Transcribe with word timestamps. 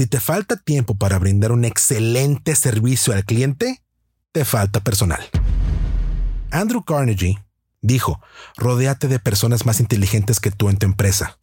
Si 0.00 0.06
te 0.06 0.18
falta 0.18 0.56
tiempo 0.56 0.94
para 0.94 1.18
brindar 1.18 1.52
un 1.52 1.66
excelente 1.66 2.56
servicio 2.56 3.12
al 3.12 3.26
cliente, 3.26 3.82
te 4.32 4.46
falta 4.46 4.80
personal. 4.80 5.20
Andrew 6.50 6.82
Carnegie 6.82 7.44
dijo, 7.82 8.18
rodéate 8.56 9.08
de 9.08 9.18
personas 9.18 9.66
más 9.66 9.78
inteligentes 9.78 10.40
que 10.40 10.50
tú 10.50 10.70
en 10.70 10.78
tu 10.78 10.86
empresa. 10.86 11.36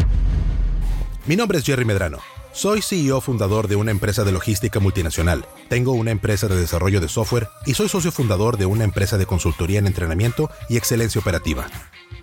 Mi 1.28 1.35
nombre 1.35 1.59
es 1.59 1.65
Jerry 1.65 1.85
Medrano. 1.85 2.17
Soy 2.51 2.81
CEO 2.81 3.21
fundador 3.21 3.67
de 3.67 3.75
una 3.75 3.91
empresa 3.91 4.23
de 4.23 4.31
logística 4.31 4.79
multinacional. 4.79 5.45
Tengo 5.69 5.91
una 5.91 6.09
empresa 6.09 6.47
de 6.47 6.55
desarrollo 6.55 6.99
de 6.99 7.09
software 7.09 7.49
y 7.67 7.75
soy 7.75 7.89
socio 7.89 8.11
fundador 8.11 8.57
de 8.57 8.65
una 8.65 8.85
empresa 8.85 9.19
de 9.19 9.27
consultoría 9.27 9.77
en 9.77 9.85
entrenamiento 9.85 10.49
y 10.67 10.77
excelencia 10.77 11.21
operativa. 11.21 11.67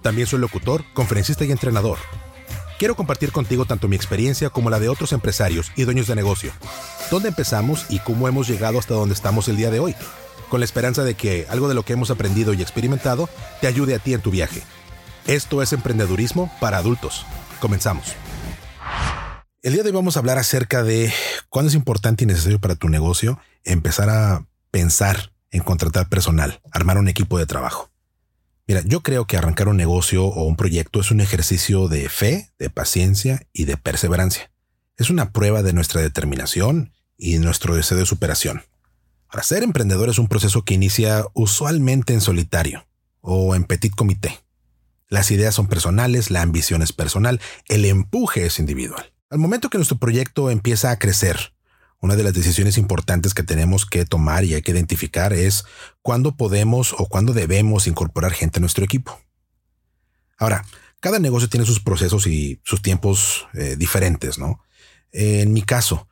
También 0.03 0.27
soy 0.27 0.41
locutor, 0.41 0.85
conferencista 0.95 1.45
y 1.45 1.53
entrenador. 1.53 1.99
Quiero 2.85 2.97
compartir 2.97 3.33
contigo 3.33 3.65
tanto 3.65 3.89
mi 3.89 3.97
experiencia 3.97 4.51
como 4.51 4.69
la 4.69 4.79
de 4.79 4.91
otros 4.91 5.15
empresarios 5.15 5.73
y 5.75 5.85
dueños 5.85 6.07
de 6.07 6.15
negocio. 6.17 6.53
¿Dónde 7.11 7.31
empezamos 7.31 7.87
y 7.89 7.99
cómo 8.01 8.29
hemos 8.29 8.47
llegado 8.47 8.79
hasta 8.79 8.93
donde 8.93 9.15
estamos 9.15 9.49
el 9.49 9.57
día 9.57 9.71
de 9.71 9.81
hoy? 9.81 9.95
Con 10.51 10.61
la 10.61 10.67
esperanza 10.67 11.03
de 11.03 11.15
que 11.15 11.47
algo 11.49 11.67
de 11.67 11.73
lo 11.73 11.83
que 11.83 11.95
hemos 11.95 12.11
aprendido 12.11 12.53
y 12.53 12.61
experimentado 12.61 13.31
te 13.63 13.69
ayude 13.69 13.95
a 13.95 14.01
ti 14.01 14.13
en 14.13 14.21
tu 14.21 14.31
viaje. 14.31 14.61
Esto 15.27 15.63
es 15.63 15.73
emprendedurismo 15.73 16.53
para 16.61 16.77
adultos. 16.77 17.25
Comenzamos. 17.59 18.05
El 19.63 19.73
día 19.73 19.83
de 19.83 19.89
hoy 19.89 19.95
vamos 19.95 20.19
a 20.19 20.21
hablar 20.21 20.37
acerca 20.37 20.83
de 20.83 21.11
cuándo 21.49 21.71
es 21.71 21.75
importante 21.75 22.25
y 22.25 22.27
necesario 22.27 22.61
para 22.61 22.75
tu 22.75 22.91
negocio 22.91 23.39
empezar 23.65 24.11
a 24.11 24.45
pensar 24.71 25.33
en 25.51 25.63
contratar 25.63 26.11
personal, 26.11 26.61
armar 26.71 26.99
un 26.99 27.09
equipo 27.09 27.39
de 27.39 27.47
trabajo. 27.47 27.94
Mira, 28.67 28.83
yo 28.85 29.03
creo 29.03 29.27
que 29.27 29.37
arrancar 29.37 29.69
un 29.69 29.77
negocio 29.77 30.25
o 30.25 30.45
un 30.45 30.57
proyecto 30.57 31.01
es 31.01 31.11
un 31.11 31.21
ejercicio 31.21 31.89
de 31.89 32.09
fe, 32.09 32.51
de 32.59 32.71
paciencia 32.71 33.47
y 33.53 33.67
de 33.67 33.77
perseverancia. 33.77 34.51
Es 34.97 35.11
una 35.11 35.33
prueba 35.33 35.63
de 35.63 35.75
nuestra 35.75 36.01
determinación 36.01 36.93
y 37.19 37.39
nuestro 37.39 37.77
deseo 37.77 37.99
de 37.99 38.07
superación. 38.07 38.63
Para 39.31 39.43
ser 39.43 39.63
emprendedor 39.63 40.09
es 40.09 40.19
un 40.19 40.29
proceso 40.29 40.65
que 40.65 40.75
inicia 40.75 41.27
usualmente 41.35 42.15
en 42.15 42.21
solitario 42.21 42.87
o 43.21 43.55
en 43.55 43.65
petit 43.65 43.95
comité. 43.95 44.41
Las 45.09 45.31
ideas 45.31 45.55
son 45.55 45.67
personales, 45.67 46.31
la 46.31 46.41
ambición 46.41 46.81
es 46.81 46.93
personal, 46.93 47.41
el 47.69 47.85
empuje 47.85 48.47
es 48.47 48.59
individual. 48.59 49.13
Al 49.29 49.39
momento 49.39 49.69
que 49.69 49.79
nuestro 49.79 49.99
proyecto 49.99 50.51
empieza 50.51 50.91
a 50.91 50.99
crecer, 50.99 51.54
una 52.05 52.17
de 52.17 52.23
las 52.23 52.35
decisiones 52.35 52.77
importantes 52.77 53.33
que 53.33 53.43
tenemos 53.43 53.87
que 53.87 54.05
tomar 54.05 54.45
y 54.45 54.53
hay 54.53 54.61
que 54.61 54.73
identificar 54.73 55.33
es 55.33 55.65
cuándo 56.03 56.37
podemos 56.37 56.93
o 56.99 57.07
cuándo 57.07 57.33
debemos 57.33 57.87
incorporar 57.87 58.35
gente 58.35 58.59
a 58.59 58.61
nuestro 58.61 58.85
equipo. 58.85 59.19
Ahora, 60.37 60.67
cada 61.01 61.19
negocio 61.19 61.49
tiene 61.49 61.65
sus 61.65 61.81
procesos 61.81 62.27
y 62.27 62.61
sus 62.63 62.83
tiempos 62.83 63.47
eh, 63.55 63.77
diferentes, 63.79 64.39
¿no? 64.39 64.61
En 65.13 65.55
mi 65.55 65.63
caso, 65.63 66.07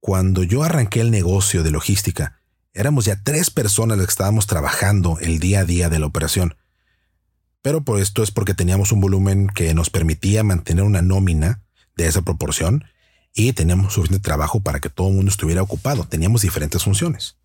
cuando 0.00 0.44
yo 0.44 0.62
arranqué 0.62 1.02
el 1.02 1.10
negocio 1.10 1.62
de 1.62 1.72
logística, 1.72 2.40
éramos 2.72 3.04
ya 3.04 3.22
tres 3.22 3.50
personas 3.50 3.98
las 3.98 4.06
que 4.06 4.12
estábamos 4.12 4.46
trabajando 4.46 5.18
el 5.20 5.40
día 5.40 5.60
a 5.60 5.64
día 5.66 5.90
de 5.90 5.98
la 5.98 6.06
operación. 6.06 6.56
Pero 7.60 7.84
por 7.84 8.00
esto 8.00 8.22
es 8.22 8.30
porque 8.30 8.54
teníamos 8.54 8.92
un 8.92 9.02
volumen 9.02 9.48
que 9.48 9.74
nos 9.74 9.90
permitía 9.90 10.42
mantener 10.42 10.84
una 10.84 11.02
nómina 11.02 11.60
de 11.96 12.06
esa 12.06 12.22
proporción 12.22 12.86
y 13.38 13.52
teníamos 13.52 13.94
suficiente 13.94 14.22
trabajo 14.22 14.58
para 14.60 14.80
que 14.80 14.90
todo 14.90 15.08
el 15.08 15.14
mundo 15.14 15.30
estuviera 15.30 15.62
ocupado. 15.62 16.04
Teníamos 16.04 16.42
diferentes 16.42 16.82
funciones. 16.82 17.36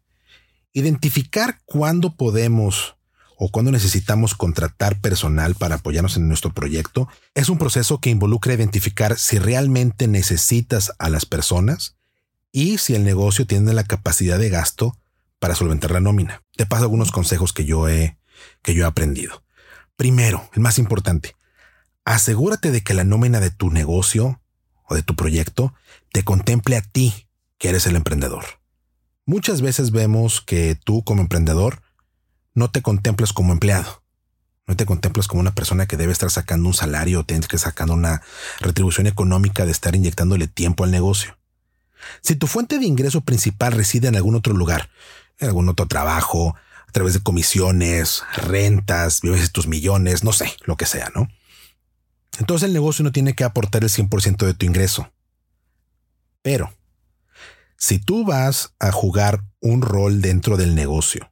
Identificar 0.74 1.60
cuándo 1.66 2.16
podemos 2.16 2.96
o 3.38 3.50
cuándo 3.50 3.72
necesitamos 3.72 4.34
contratar 4.34 5.00
personal 5.02 5.54
para 5.54 5.76
apoyarnos 5.76 6.18
en 6.18 6.28
nuestro 6.28 6.52
proyecto 6.52 7.08
es 7.36 7.48
un 7.48 7.60
proceso 7.60 8.00
que 8.00 8.10
involucra 8.10 8.56
identificar 8.56 9.20
si 9.20 9.38
realmente 9.38 10.08
necesitas 10.08 10.94
a 10.98 11.10
las 11.10 11.28
personas 11.28 11.96
y 12.52 12.80
si 12.80 12.96
el 12.96 13.04
negocio 13.04 13.46
tiene 13.46 13.72
la 13.74 13.84
capacidad 13.84 14.40
de 14.40 14.50
gasto 14.50 14.98
para 15.38 15.54
solventar 15.54 15.92
la 15.92 16.00
nómina. 16.00 16.42
Te 16.56 16.66
paso 16.66 16.86
algunos 16.86 17.12
consejos 17.12 17.54
que 17.54 17.66
yo 17.66 17.88
he, 17.88 18.18
que 18.64 18.74
yo 18.74 18.84
he 18.84 18.88
aprendido. 18.88 19.44
Primero, 19.96 20.50
el 20.54 20.62
más 20.62 20.80
importante, 20.80 21.36
asegúrate 22.04 22.72
de 22.72 22.82
que 22.82 22.96
la 22.96 23.04
nómina 23.04 23.40
de 23.40 23.52
tu 23.52 23.70
negocio 23.70 24.40
de 24.94 25.04
tu 25.04 25.16
proyecto 25.16 25.74
te 26.12 26.24
contemple 26.24 26.78
a 26.78 26.82
ti, 26.82 27.28
que 27.58 27.70
eres 27.70 27.88
el 27.88 27.96
emprendedor. 27.96 28.46
Muchas 29.26 29.62
veces 29.62 29.92
vemos 29.92 30.42
que 30.42 30.76
tú 30.76 31.04
como 31.04 31.22
emprendedor 31.22 31.82
no 32.54 32.70
te 32.70 32.82
contemplas 32.82 33.34
como 33.34 33.54
empleado. 33.54 34.04
No 34.66 34.76
te 34.76 34.86
contemplas 34.86 35.28
como 35.28 35.42
una 35.42 35.56
persona 35.56 35.88
que 35.88 35.98
debe 35.98 36.14
estar 36.14 36.30
sacando 36.30 36.68
un 36.68 36.74
salario 36.74 37.20
o 37.20 37.24
tienes 37.26 37.48
que 37.48 37.58
sacando 37.58 37.94
una 37.94 38.22
retribución 38.60 39.08
económica 39.08 39.66
de 39.66 39.72
estar 39.72 39.96
inyectándole 39.96 40.48
tiempo 40.48 40.84
al 40.84 40.92
negocio. 40.92 41.38
Si 42.22 42.36
tu 42.36 42.48
fuente 42.48 42.80
de 42.80 42.86
ingreso 42.86 43.22
principal 43.22 43.74
reside 43.74 44.08
en 44.08 44.16
algún 44.16 44.36
otro 44.36 44.54
lugar, 44.54 44.90
en 45.40 45.48
algún 45.48 45.68
otro 45.68 45.88
trabajo, 45.88 46.56
a 46.88 46.92
través 46.92 47.14
de 47.14 47.22
comisiones, 47.22 48.24
rentas, 48.36 49.22
vives 49.22 49.52
tus 49.52 49.68
millones, 49.68 50.24
no 50.24 50.32
sé, 50.32 50.54
lo 50.66 50.78
que 50.78 50.86
sea, 50.86 51.12
¿no? 51.16 51.28
Entonces 52.40 52.68
el 52.68 52.74
negocio 52.74 53.04
no 53.04 53.12
tiene 53.12 53.34
que 53.34 53.44
aportar 53.44 53.84
el 53.84 53.90
100% 53.90 54.46
de 54.46 54.54
tu 54.54 54.66
ingreso. 54.66 55.12
Pero, 56.42 56.74
si 57.78 58.00
tú 58.00 58.26
vas 58.26 58.74
a 58.80 58.92
jugar 58.92 59.44
un 59.60 59.82
rol 59.82 60.22
dentro 60.22 60.58
del 60.58 60.76
negocio, 60.76 61.30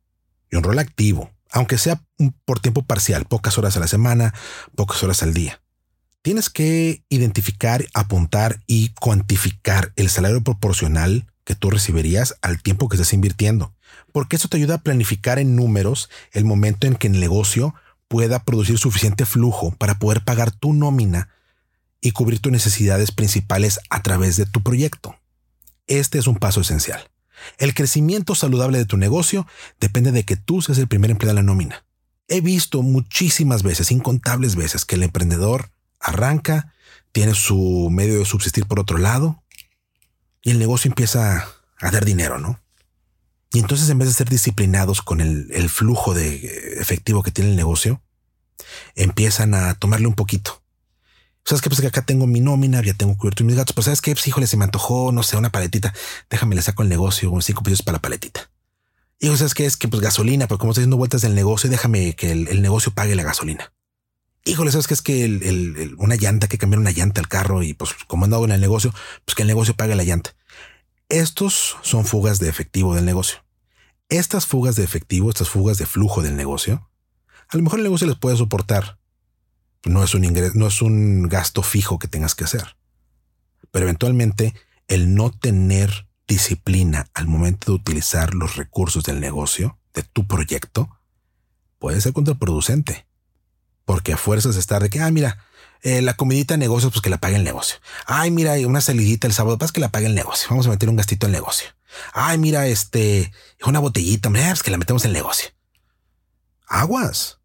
y 0.52 0.58
un 0.58 0.64
rol 0.64 0.80
activo, 0.80 1.32
aunque 1.50 1.78
sea 1.78 2.02
por 2.46 2.60
tiempo 2.60 2.84
parcial, 2.84 3.26
pocas 3.26 3.58
horas 3.58 3.78
a 3.78 3.80
la 3.80 3.88
semana, 3.88 4.34
pocas 4.76 5.02
horas 5.04 5.24
al 5.24 5.34
día, 5.34 5.62
tienes 6.22 6.50
que 6.50 7.04
identificar, 7.10 7.86
apuntar 7.94 8.62
y 8.68 8.90
cuantificar 8.90 9.94
el 9.96 10.10
salario 10.10 10.42
proporcional 10.42 11.26
que 11.44 11.56
tú 11.56 11.70
recibirías 11.70 12.36
al 12.42 12.62
tiempo 12.62 12.88
que 12.88 12.98
estás 12.98 13.14
invirtiendo, 13.14 13.74
porque 14.12 14.36
eso 14.36 14.48
te 14.48 14.58
ayuda 14.58 14.76
a 14.76 14.84
planificar 14.84 15.40
en 15.40 15.56
números 15.56 16.10
el 16.32 16.46
momento 16.46 16.86
en 16.86 16.96
que 16.96 17.08
el 17.08 17.20
negocio 17.20 17.74
pueda 18.12 18.44
producir 18.44 18.78
suficiente 18.78 19.26
flujo 19.26 19.72
para 19.72 19.98
poder 19.98 20.26
pagar 20.26 20.52
tu 20.52 20.74
nómina 20.74 21.30
y 22.02 22.12
cubrir 22.12 22.42
tus 22.42 22.52
necesidades 22.52 23.14
principales 23.14 23.80
a 23.90 24.04
través 24.04 24.36
de 24.36 24.46
tu 24.46 24.62
proyecto. 24.62 25.16
Este 25.88 26.20
es 26.20 26.28
un 26.28 26.36
paso 26.36 26.60
esencial. 26.60 27.10
El 27.58 27.74
crecimiento 27.74 28.36
saludable 28.36 28.80
de 28.80 28.86
tu 28.86 28.98
negocio 28.98 29.48
depende 29.80 30.12
de 30.12 30.26
que 30.26 30.36
tú 30.36 30.62
seas 30.62 30.78
el 30.78 30.90
primer 30.90 31.10
empleado 31.10 31.38
de 31.38 31.42
la 31.42 31.46
nómina. 31.46 31.86
He 32.28 32.42
visto 32.42 32.82
muchísimas 32.82 33.64
veces, 33.64 33.92
incontables 33.92 34.58
veces, 34.58 34.84
que 34.84 34.96
el 34.96 35.04
emprendedor 35.04 35.72
arranca, 35.98 36.74
tiene 37.14 37.34
su 37.34 37.88
medio 37.90 38.20
de 38.20 38.26
subsistir 38.26 38.66
por 38.66 38.82
otro 38.82 38.98
lado 38.98 39.42
y 40.42 40.52
el 40.52 40.60
negocio 40.60 40.90
empieza 40.90 41.48
a 41.80 41.92
dar 41.92 42.04
dinero, 42.04 42.40
¿no? 42.40 42.60
Y 43.54 43.60
entonces 43.60 43.90
en 43.90 43.98
vez 43.98 44.08
de 44.08 44.14
ser 44.14 44.30
disciplinados 44.30 45.02
con 45.02 45.20
el, 45.20 45.70
flujo 45.70 46.14
de 46.14 46.78
efectivo 46.80 47.22
que 47.22 47.32
tiene 47.32 47.50
el 47.50 47.58
negocio, 47.58 48.02
empiezan 48.96 49.54
a 49.54 49.74
tomarle 49.76 50.08
un 50.08 50.16
poquito. 50.16 50.64
¿Sabes 51.44 51.62
qué? 51.62 51.70
Pues 51.70 51.82
que 51.82 51.88
acá 51.88 52.04
tengo 52.06 52.28
mi 52.28 52.40
nómina, 52.40 52.82
ya 52.82 52.94
tengo 52.94 53.18
cubierto 53.18 53.44
mis 53.44 53.56
gatos. 53.56 53.74
Pues 53.74 53.86
sabes 53.86 54.00
qué? 54.00 54.14
Pues 54.14 54.28
híjole, 54.28 54.48
se 54.48 54.58
me 54.58 54.64
antojó, 54.64 55.12
no 55.12 55.24
sé, 55.24 55.36
una 55.36 55.52
paletita. 55.52 55.94
Déjame 56.30 56.56
le 56.56 56.62
saco 56.62 56.84
el 56.84 56.90
negocio, 56.90 57.32
unos 57.32 57.46
cinco 57.46 57.64
pesos 57.64 57.82
para 57.82 57.98
la 57.98 58.02
paletita. 58.02 58.50
Y 59.20 59.28
¿sabes 59.36 59.54
qué? 59.54 59.66
Es 59.66 59.76
que 59.76 59.88
pues 59.88 60.02
gasolina, 60.02 60.48
pero 60.48 60.58
como 60.58 60.72
estoy 60.72 60.84
haciendo 60.84 60.98
vueltas 60.98 61.22
del 61.22 61.36
negocio, 61.36 61.70
déjame 61.70 62.16
que 62.16 62.32
el, 62.32 62.62
negocio 62.62 62.92
pague 62.94 63.16
la 63.16 63.24
gasolina. 63.24 63.74
Híjole, 64.46 64.72
¿sabes 64.72 64.88
qué? 64.88 64.96
Es 64.96 65.02
que 65.02 65.96
una 65.98 66.16
llanta, 66.16 66.48
que 66.48 66.58
cambiar 66.58 66.80
una 66.80 66.90
llanta 66.92 67.22
al 67.22 67.28
carro 67.28 67.62
y 67.62 67.74
pues 67.74 67.92
como 68.08 68.26
ando 68.26 68.44
en 68.46 68.52
el 68.52 68.62
negocio, 68.62 68.94
pues 69.26 69.36
que 69.36 69.44
el 69.44 69.48
negocio 69.48 69.76
pague 69.76 69.94
la 69.94 70.04
llanta. 70.04 70.36
Estos 71.12 71.76
son 71.82 72.06
fugas 72.06 72.40
de 72.40 72.48
efectivo 72.48 72.96
del 72.96 73.04
negocio. 73.04 73.44
Estas 74.08 74.46
fugas 74.46 74.78
de 74.78 74.86
efectivo, 74.86 75.30
estas 75.30 75.50
fugas 75.50 75.78
de 75.78 75.86
flujo 75.86 76.22
del 76.22 76.38
negocio, 76.38 76.90
a 77.50 77.58
lo 77.58 77.64
mejor 77.64 77.80
el 77.80 77.84
negocio 77.84 78.08
les 78.08 78.18
puede 78.18 78.38
soportar. 78.38 78.98
No 79.84 80.06
es 80.06 80.16
un 80.16 80.24
ingreso, 80.24 80.54
no 80.56 80.68
es 80.68 80.82
un 80.82 81.24
gasto 81.24 81.64
fijo 81.64 82.00
que 82.00 82.08
tengas 82.08 82.34
que 82.34 82.46
hacer. 82.46 82.78
Pero 83.72 83.84
eventualmente 83.84 84.56
el 84.88 85.14
no 85.14 85.32
tener 85.32 86.08
disciplina 86.30 87.10
al 87.14 87.28
momento 87.28 87.74
de 87.74 87.76
utilizar 87.76 88.34
los 88.34 88.56
recursos 88.56 89.04
del 89.04 89.20
negocio, 89.20 89.78
de 89.94 90.04
tu 90.04 90.28
proyecto, 90.28 90.98
puede 91.78 92.00
ser 92.00 92.14
contraproducente. 92.14 93.06
Porque 93.84 94.14
a 94.14 94.18
fuerzas 94.18 94.54
de 94.54 94.62
estar 94.62 94.82
de 94.82 94.90
que, 94.90 95.02
ah, 95.02 95.12
mira, 95.12 95.44
eh, 95.84 96.02
la 96.02 96.14
comidita 96.14 96.54
de 96.54 96.60
negocios, 96.60 96.92
pues 96.92 97.02
que 97.02 97.10
la 97.10 97.18
pague 97.18 97.36
el 97.36 97.44
negocio. 97.44 97.78
Ay, 98.06 98.32
mira, 98.32 98.54
una 98.68 98.82
salidita 98.82 99.28
el 99.28 99.34
sábado, 99.34 99.58
pues 99.58 99.72
que 99.72 99.82
la 99.82 99.90
pague 99.90 100.06
el 100.06 100.16
negocio. 100.16 100.48
Vamos 100.50 100.68
a 100.68 100.70
meter 100.70 100.90
un 100.90 100.96
gastito 100.96 101.26
al 101.26 101.32
negocio. 101.32 101.70
Ay, 102.14 102.38
mira, 102.38 102.68
este, 102.68 103.32
una 103.66 103.80
botellita, 103.80 104.30
mira, 104.30 104.50
pues 104.50 104.64
que 104.64 104.72
la 104.72 104.78
metemos 104.78 105.04
en 105.06 105.10
el 105.10 105.14
negocio. 105.14 105.50
Aguas. 106.68 107.40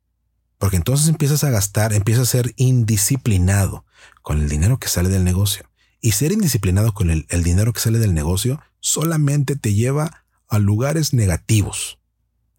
Porque 0.59 0.77
entonces 0.77 1.09
empiezas 1.09 1.45
a 1.45 1.51
gastar, 1.51 1.93
empiezas 1.93 2.29
a 2.29 2.33
ser 2.33 2.53
indisciplinado 2.57 3.85
con 4.23 4.41
el 4.41 4.49
dinero 4.49 4.79
que 4.79 4.89
sale 4.89 5.09
del 5.09 5.25
negocio. 5.25 5.71
Y 6.01 6.13
ser 6.13 6.33
indisciplinado 6.33 6.93
con 6.93 7.11
el, 7.11 7.27
el 7.31 7.43
dinero 7.43 7.73
que 7.73 7.81
sale 7.81 7.99
del 7.99 8.15
negocio 8.15 8.61
solamente 8.81 9.57
te 9.57 9.75
lleva 9.75 10.25
a 10.49 10.59
lugares 10.59 11.13
negativos. 11.13 11.99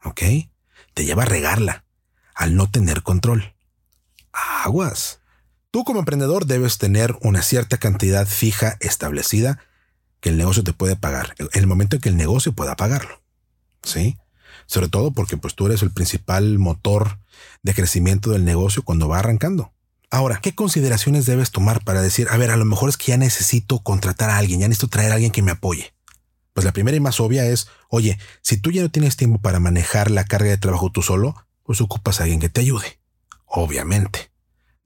¿Ok? 0.04 0.22
Te 0.94 1.06
lleva 1.06 1.24
a 1.24 1.28
regarla, 1.28 1.86
al 2.36 2.56
no 2.56 2.70
tener 2.70 3.04
control. 3.04 3.56
Aguas. 4.32 5.17
Tú 5.78 5.84
como 5.84 6.00
emprendedor 6.00 6.48
debes 6.48 6.80
tener 6.80 7.16
una 7.22 7.44
cierta 7.44 7.78
cantidad 7.78 8.26
fija 8.26 8.78
establecida 8.80 9.60
que 10.22 10.30
el 10.30 10.38
negocio 10.38 10.64
te 10.64 10.74
puede 10.74 10.96
pagar, 10.96 11.36
en 11.38 11.50
el 11.54 11.68
momento 11.68 11.96
en 11.96 12.02
que 12.02 12.10
el 12.10 12.18
negocio 12.18 12.52
pueda 12.52 12.76
pagarlo. 12.76 13.22
¿Sí? 13.84 14.18
Sobre 14.66 14.90
todo 14.90 15.12
porque 15.12 15.38
pues 15.38 15.54
tú 15.54 15.68
eres 15.68 15.84
el 15.84 15.92
principal 15.92 16.58
motor 16.58 17.20
de 17.62 17.76
crecimiento 17.76 18.32
del 18.32 18.44
negocio 18.44 18.82
cuando 18.82 19.08
va 19.08 19.20
arrancando. 19.20 19.72
Ahora, 20.10 20.40
¿qué 20.42 20.56
consideraciones 20.56 21.28
debes 21.28 21.52
tomar 21.52 21.84
para 21.84 22.02
decir, 22.02 22.28
a 22.32 22.38
ver, 22.38 22.50
a 22.50 22.58
lo 22.58 22.66
mejor 22.66 22.90
es 22.90 22.98
que 22.98 23.12
ya 23.12 23.18
necesito 23.18 23.84
contratar 23.84 24.32
a 24.32 24.38
alguien, 24.38 24.62
ya 24.62 24.68
necesito 24.68 24.88
traer 24.88 25.12
a 25.12 25.14
alguien 25.14 25.32
que 25.32 25.44
me 25.44 25.52
apoye? 25.52 25.94
Pues 26.54 26.66
la 26.66 26.74
primera 26.74 26.98
y 26.98 27.02
más 27.02 27.20
obvia 27.20 27.46
es, 27.46 27.68
oye, 27.90 28.18
si 28.42 28.58
tú 28.58 28.72
ya 28.72 28.82
no 28.82 28.90
tienes 28.90 29.16
tiempo 29.16 29.40
para 29.42 29.60
manejar 29.60 30.10
la 30.10 30.24
carga 30.24 30.50
de 30.50 30.58
trabajo 30.58 30.92
tú 30.92 31.04
solo, 31.04 31.36
pues 31.62 31.82
ocupas 31.82 32.20
a 32.20 32.24
alguien 32.24 32.40
que 32.40 32.50
te 32.50 32.62
ayude. 32.62 32.98
Obviamente. 33.46 34.27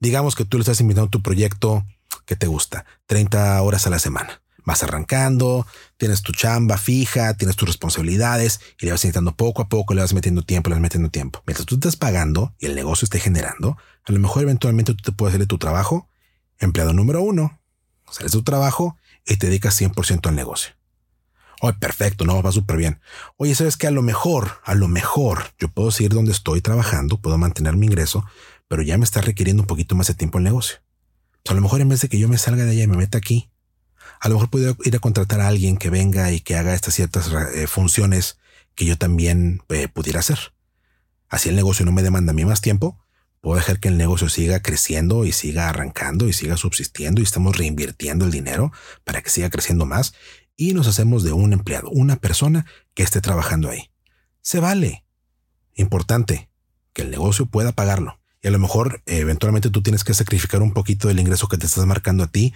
Digamos 0.02 0.34
que 0.34 0.44
tú 0.44 0.58
le 0.58 0.62
estás 0.62 0.80
invitando 0.80 1.08
tu 1.10 1.22
proyecto 1.22 1.86
que 2.26 2.34
te 2.34 2.48
gusta, 2.48 2.84
30 3.06 3.62
horas 3.62 3.86
a 3.86 3.90
la 3.90 4.00
semana. 4.00 4.42
Vas 4.64 4.82
arrancando, 4.82 5.64
tienes 5.96 6.22
tu 6.22 6.32
chamba 6.32 6.76
fija, 6.76 7.36
tienes 7.36 7.54
tus 7.54 7.68
responsabilidades 7.68 8.58
y 8.80 8.86
le 8.86 8.90
vas 8.90 9.04
invitando 9.04 9.36
poco 9.36 9.62
a 9.62 9.68
poco, 9.68 9.94
le 9.94 10.00
vas 10.00 10.12
metiendo 10.12 10.42
tiempo, 10.42 10.70
le 10.70 10.74
vas 10.74 10.82
metiendo 10.82 11.08
tiempo. 11.08 11.44
Mientras 11.46 11.66
tú 11.66 11.76
estás 11.76 11.94
pagando 11.94 12.52
y 12.58 12.66
el 12.66 12.74
negocio 12.74 13.04
esté 13.04 13.20
generando, 13.20 13.76
a 14.04 14.10
lo 14.10 14.18
mejor 14.18 14.42
eventualmente 14.42 14.92
tú 14.92 15.02
te 15.04 15.12
puedes 15.12 15.36
hacer 15.36 15.46
tu 15.46 15.58
trabajo, 15.58 16.08
empleado 16.58 16.92
número 16.92 17.22
uno, 17.22 17.60
sales 18.10 18.32
de 18.32 18.38
tu 18.38 18.42
trabajo 18.42 18.96
y 19.24 19.36
te 19.36 19.46
dedicas 19.46 19.80
100% 19.80 20.28
al 20.28 20.34
negocio. 20.34 20.72
Oye, 21.60 21.74
perfecto, 21.74 22.24
no, 22.24 22.42
va 22.42 22.50
súper 22.50 22.76
bien. 22.76 23.00
Oye, 23.36 23.54
sabes 23.54 23.76
que 23.76 23.86
a 23.86 23.92
lo 23.92 24.02
mejor, 24.02 24.58
a 24.64 24.74
lo 24.74 24.88
mejor 24.88 25.54
yo 25.60 25.68
puedo 25.68 25.92
seguir 25.92 26.12
donde 26.12 26.32
estoy 26.32 26.60
trabajando, 26.60 27.20
puedo 27.20 27.38
mantener 27.38 27.76
mi 27.76 27.86
ingreso, 27.86 28.24
pero 28.72 28.80
ya 28.80 28.96
me 28.96 29.04
está 29.04 29.20
requiriendo 29.20 29.64
un 29.64 29.66
poquito 29.66 29.94
más 29.94 30.06
de 30.06 30.14
tiempo 30.14 30.38
el 30.38 30.44
negocio. 30.44 30.78
A 31.46 31.52
lo 31.52 31.60
mejor 31.60 31.82
en 31.82 31.90
vez 31.90 32.00
de 32.00 32.08
que 32.08 32.18
yo 32.18 32.26
me 32.26 32.38
salga 32.38 32.64
de 32.64 32.70
allá 32.70 32.84
y 32.84 32.86
me 32.86 32.96
meta 32.96 33.18
aquí, 33.18 33.50
a 34.18 34.30
lo 34.30 34.36
mejor 34.36 34.48
puedo 34.48 34.74
ir 34.82 34.96
a 34.96 34.98
contratar 34.98 35.42
a 35.42 35.48
alguien 35.48 35.76
que 35.76 35.90
venga 35.90 36.32
y 36.32 36.40
que 36.40 36.56
haga 36.56 36.72
estas 36.72 36.94
ciertas 36.94 37.30
eh, 37.54 37.66
funciones 37.66 38.38
que 38.74 38.86
yo 38.86 38.96
también 38.96 39.60
eh, 39.68 39.88
pudiera 39.88 40.20
hacer. 40.20 40.54
Así 41.28 41.50
el 41.50 41.54
negocio 41.54 41.84
no 41.84 41.92
me 41.92 42.02
demanda 42.02 42.30
a 42.30 42.34
mí 42.34 42.46
más 42.46 42.62
tiempo, 42.62 42.98
puedo 43.42 43.56
dejar 43.56 43.78
que 43.78 43.88
el 43.88 43.98
negocio 43.98 44.30
siga 44.30 44.62
creciendo 44.62 45.26
y 45.26 45.32
siga 45.32 45.68
arrancando 45.68 46.26
y 46.26 46.32
siga 46.32 46.56
subsistiendo 46.56 47.20
y 47.20 47.24
estamos 47.24 47.58
reinvirtiendo 47.58 48.24
el 48.24 48.30
dinero 48.30 48.72
para 49.04 49.20
que 49.20 49.28
siga 49.28 49.50
creciendo 49.50 49.84
más 49.84 50.14
y 50.56 50.72
nos 50.72 50.86
hacemos 50.86 51.24
de 51.24 51.32
un 51.32 51.52
empleado, 51.52 51.90
una 51.90 52.16
persona 52.16 52.64
que 52.94 53.02
esté 53.02 53.20
trabajando 53.20 53.68
ahí. 53.68 53.90
Se 54.40 54.60
vale. 54.60 55.04
Importante, 55.74 56.48
que 56.94 57.02
el 57.02 57.10
negocio 57.10 57.44
pueda 57.44 57.72
pagarlo. 57.72 58.21
Y 58.42 58.48
a 58.48 58.50
lo 58.50 58.58
mejor 58.58 59.02
eventualmente 59.06 59.70
tú 59.70 59.82
tienes 59.82 60.04
que 60.04 60.14
sacrificar 60.14 60.62
un 60.62 60.72
poquito 60.72 61.08
del 61.08 61.20
ingreso 61.20 61.48
que 61.48 61.58
te 61.58 61.66
estás 61.66 61.86
marcando 61.86 62.24
a 62.24 62.26
ti 62.26 62.52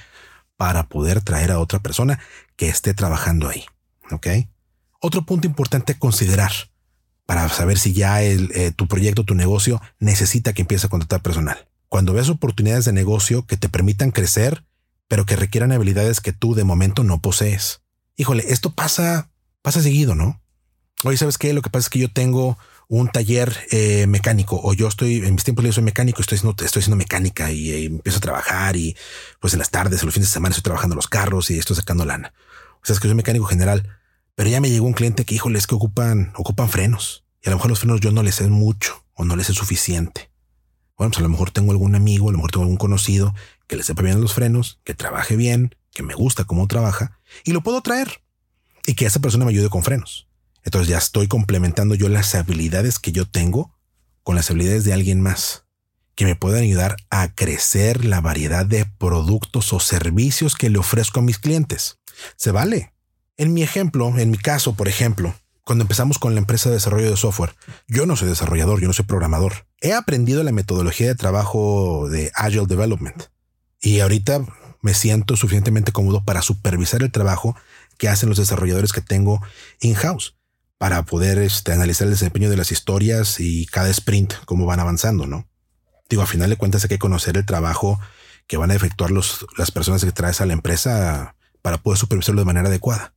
para 0.57 0.89
poder 0.89 1.21
traer 1.21 1.53
a 1.53 1.61
otra 1.61 1.81
persona 1.81 2.19
que 2.57 2.69
esté 2.69 2.93
trabajando 2.95 3.49
ahí. 3.49 3.65
¿Ok? 4.11 4.27
Otro 5.01 5.25
punto 5.25 5.47
importante 5.47 5.93
a 5.93 5.99
considerar 5.99 6.53
para 7.27 7.49
saber 7.49 7.79
si 7.79 7.93
ya 7.93 8.23
eh, 8.23 8.73
tu 8.75 8.87
proyecto, 8.87 9.25
tu 9.25 9.35
negocio 9.35 9.81
necesita 9.99 10.53
que 10.53 10.63
empieces 10.63 10.87
a 10.87 10.89
contratar 10.89 11.23
personal. 11.23 11.69
Cuando 11.89 12.13
ves 12.13 12.29
oportunidades 12.29 12.85
de 12.85 12.93
negocio 12.93 13.47
que 13.47 13.57
te 13.57 13.69
permitan 13.69 14.11
crecer, 14.11 14.65
pero 15.09 15.27
que 15.27 15.37
requieran 15.37 15.73
habilidades 15.73 16.21
que 16.21 16.33
tú 16.33 16.55
de 16.55 16.65
momento 16.65 17.05
no 17.05 17.21
posees. 17.21 17.81
Híjole, 18.17 18.45
esto 18.49 18.75
pasa, 18.75 19.31
pasa 19.63 19.83
seguido, 19.83 20.15
¿no? 20.15 20.41
Oye, 21.05 21.17
¿sabes 21.17 21.39
qué? 21.39 21.53
Lo 21.53 21.63
que 21.63 21.71
pasa 21.71 21.87
es 21.87 21.91
que 21.91 21.99
yo 21.99 22.11
tengo 22.11 22.59
un 22.89 23.09
taller 23.09 23.57
eh, 23.71 24.07
mecánico 24.07 24.61
o 24.63 24.73
yo 24.73 24.87
estoy 24.87 25.17
en 25.17 25.35
mis 25.35 25.45
tiempos 25.45 25.65
libres 25.65 25.75
soy 25.75 25.85
mecánico, 25.85 26.21
estoy 26.21 26.37
haciendo, 26.37 26.65
estoy 26.65 26.81
haciendo 26.81 26.97
mecánica 26.97 27.51
y, 27.51 27.71
eh, 27.71 27.85
empiezo 27.87 28.19
a 28.19 28.21
trabajar 28.21 28.77
y 28.77 28.97
pues 29.41 29.53
en 29.55 29.59
las 29.59 29.71
tardes, 29.71 30.01
en 30.01 30.07
los 30.07 30.15
fines 30.15 30.29
de 30.29 30.33
semana 30.33 30.53
estoy 30.53 30.63
trabajando 30.63 30.95
los 30.95 31.09
carros 31.09 31.51
y 31.51 31.59
estoy 31.59 31.77
sacando 31.77 32.05
lana. 32.05 32.33
O 32.83 32.87
sea, 32.87 32.95
es 32.95 33.01
que 33.01 33.09
soy 33.09 33.17
mecánico 33.17 33.47
general, 33.47 33.99
pero 34.35 34.49
ya 34.49 34.61
me 34.61 34.71
llegó 34.71 34.87
un 34.87 34.93
cliente 34.93 35.25
que, 35.25 35.35
híjole, 35.35 35.59
es 35.59 35.67
que 35.67 35.75
ocupan, 35.75 36.33
ocupan 36.37 36.69
frenos 36.69 37.25
y 37.43 37.49
a 37.49 37.51
lo 37.51 37.57
mejor 37.57 37.71
los 37.71 37.81
frenos 37.81 38.01
yo 38.01 38.13
no 38.13 38.23
les 38.23 38.37
sé 38.37 38.49
mucho 38.49 39.05
o 39.15 39.25
no 39.25 39.35
les 39.35 39.49
sé 39.49 39.55
suficiente. 39.55 40.31
Bueno, 40.97 41.11
pues 41.11 41.19
a 41.19 41.23
lo 41.23 41.29
mejor 41.29 41.51
tengo 41.51 41.73
algún 41.73 41.95
amigo, 41.95 42.29
a 42.29 42.33
lo 42.33 42.39
mejor 42.39 42.53
tengo 42.53 42.63
algún 42.63 42.79
conocido 42.79 43.35
que 43.67 43.77
le 43.77 43.83
sepa 43.83 44.03
bien 44.03 44.21
los 44.21 44.33
frenos, 44.33 44.81
que 44.85 44.95
trabaje 44.95 45.37
bien, 45.37 45.75
que 45.93 46.03
me 46.03 46.15
gusta 46.15 46.45
cómo 46.45 46.69
trabaja 46.69 47.19
y 47.45 47.53
lo 47.53 47.63
puedo 47.63 47.81
traer 47.83 48.23
y 48.87 48.95
que 48.95 49.07
esa 49.07 49.21
persona 49.21 49.45
me 49.45 49.51
ayude 49.51 49.69
con 49.69 49.83
frenos. 49.83 50.26
Entonces 50.67 50.89
ya 50.89 50.99
estoy 50.99 51.29
complementando 51.29 51.95
yo 51.95 52.09
las 52.09 52.35
habilidades 52.35 52.99
que 52.99 53.13
yo 53.13 53.25
tengo 53.25 53.73
con 54.25 54.35
las 54.35 54.51
habilidades 54.51 54.83
de 54.85 54.93
alguien 54.93 55.21
más 55.21 55.65
que 56.17 56.25
me 56.25 56.35
puedan 56.35 56.63
ayudar 56.63 56.97
a 57.09 57.33
crecer 57.33 58.05
la 58.05 58.21
variedad 58.21 58.67
de 58.67 58.85
productos 58.99 59.73
o 59.73 59.79
servicios 59.79 60.57
que 60.57 60.69
le 60.69 60.79
ofrezco 60.79 61.21
a 61.21 61.23
mis 61.23 61.39
clientes. 61.39 62.01
Se 62.37 62.51
vale. 62.51 62.93
En 63.37 63.55
mi 63.55 63.63
ejemplo, 63.63 64.19
en 64.19 64.33
mi 64.33 64.39
caso, 64.39 64.75
por 64.75 64.89
ejemplo, 64.89 65.37
cuando 65.63 65.85
empezamos 65.85 66.19
con 66.19 66.35
la 66.35 66.41
empresa 66.41 66.69
de 66.69 66.77
desarrollo 66.77 67.11
de 67.11 67.17
software, 67.17 67.55
yo 67.87 68.07
no 68.07 68.17
soy 68.17 68.29
desarrollador, 68.29 68.81
yo 68.81 68.89
no 68.89 68.93
soy 68.93 69.05
programador. 69.05 69.67
He 69.81 69.93
aprendido 69.93 70.43
la 70.43 70.53
metodología 70.53 71.07
de 71.07 71.15
trabajo 71.15 72.09
de 72.09 72.33
Agile 72.35 72.67
Development 72.67 73.25
y 73.81 74.01
ahorita 74.01 74.45
me 74.83 74.95
siento 74.95 75.37
suficientemente 75.37 75.93
cómodo 75.93 76.25
para 76.25 76.43
supervisar 76.43 77.03
el 77.03 77.13
trabajo 77.13 77.55
que 77.99 78.09
hacen 78.09 78.29
los 78.29 78.39
desarrolladores 78.39 78.93
que 78.93 79.01
tengo 79.01 79.41
in-house 79.81 80.37
para 80.79 81.05
poder 81.05 81.39
este, 81.39 81.73
analizar 81.73 82.07
el 82.07 82.13
desempeño 82.13 82.51
de 82.51 82.57
las 82.57 82.73
historias 82.73 83.41
y 83.41 83.67
cada 83.67 83.89
sprint, 83.89 84.35
cómo 84.45 84.67
van 84.67 84.81
avanzando, 84.81 85.27
¿no? 85.27 85.49
Digo, 86.09 86.23
a 86.23 86.27
final 86.27 86.51
de 86.51 86.57
cuentas 86.57 86.85
hay 86.85 86.89
que 86.89 86.99
conocer 86.99 87.37
el 87.37 87.47
trabajo 87.47 87.99
que 88.47 88.57
van 88.57 88.71
a 88.71 88.75
efectuar 88.75 89.11
los, 89.11 89.47
las 89.57 89.71
personas 89.71 90.05
que 90.05 90.13
traes 90.13 90.41
a 90.41 90.47
la 90.47 90.53
empresa 90.53 91.35
para 91.63 91.79
poder 91.79 91.99
supervisarlo 91.99 92.41
de 92.41 92.47
manera 92.47 92.69
adecuada. 92.69 93.15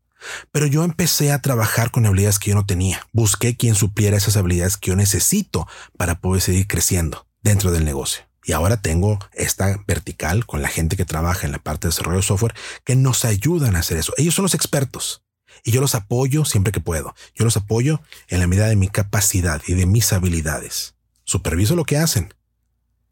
Pero 0.51 0.65
yo 0.65 0.83
empecé 0.83 1.31
a 1.31 1.41
trabajar 1.41 1.91
con 1.91 2.05
habilidades 2.05 2.39
que 2.39 2.49
yo 2.49 2.55
no 2.55 2.65
tenía. 2.65 3.07
Busqué 3.13 3.55
quien 3.55 3.75
supliera 3.75 4.17
esas 4.17 4.37
habilidades 4.37 4.77
que 4.77 4.89
yo 4.89 4.95
necesito 4.95 5.67
para 5.97 6.19
poder 6.19 6.41
seguir 6.41 6.67
creciendo 6.67 7.27
dentro 7.41 7.71
del 7.71 7.85
negocio. 7.85 8.23
Y 8.43 8.53
ahora 8.53 8.81
tengo 8.81 9.19
esta 9.33 9.83
vertical 9.87 10.45
con 10.45 10.61
la 10.61 10.69
gente 10.69 10.97
que 10.97 11.05
trabaja 11.05 11.45
en 11.45 11.51
la 11.51 11.59
parte 11.59 11.87
de 11.87 11.91
desarrollo 11.91 12.17
de 12.17 12.23
software 12.23 12.55
que 12.83 12.95
nos 12.95 13.23
ayudan 13.23 13.75
a 13.75 13.79
hacer 13.79 13.97
eso. 13.97 14.13
Ellos 14.17 14.33
son 14.33 14.43
los 14.43 14.55
expertos 14.55 15.23
y 15.63 15.71
yo 15.71 15.81
los 15.81 15.95
apoyo 15.95 16.45
siempre 16.45 16.71
que 16.71 16.79
puedo. 16.79 17.15
Yo 17.35 17.45
los 17.45 17.57
apoyo 17.57 18.01
en 18.27 18.39
la 18.39 18.47
medida 18.47 18.67
de 18.67 18.75
mi 18.75 18.87
capacidad 18.87 19.61
y 19.67 19.73
de 19.73 19.85
mis 19.85 20.11
habilidades. 20.13 20.95
Superviso 21.23 21.75
lo 21.75 21.85
que 21.85 21.97
hacen. 21.97 22.33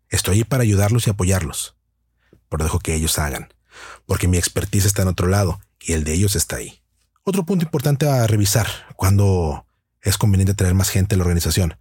Estoy 0.09 0.37
ahí 0.37 0.43
para 0.43 0.63
ayudarlos 0.63 1.07
y 1.07 1.09
apoyarlos. 1.09 1.75
Pero 2.49 2.63
dejo 2.63 2.79
que 2.79 2.95
ellos 2.95 3.19
hagan, 3.19 3.53
porque 4.05 4.27
mi 4.27 4.37
expertise 4.37 4.85
está 4.85 5.01
en 5.01 5.09
otro 5.09 5.27
lado 5.27 5.59
y 5.79 5.93
el 5.93 6.03
de 6.03 6.13
ellos 6.13 6.35
está 6.35 6.57
ahí. 6.57 6.81
Otro 7.23 7.45
punto 7.45 7.65
importante 7.65 8.09
a 8.09 8.25
revisar 8.25 8.67
cuando 8.95 9.65
es 10.01 10.17
conveniente 10.17 10.53
traer 10.53 10.73
más 10.73 10.89
gente 10.89 11.15
a 11.15 11.17
la 11.17 11.23
organización. 11.23 11.77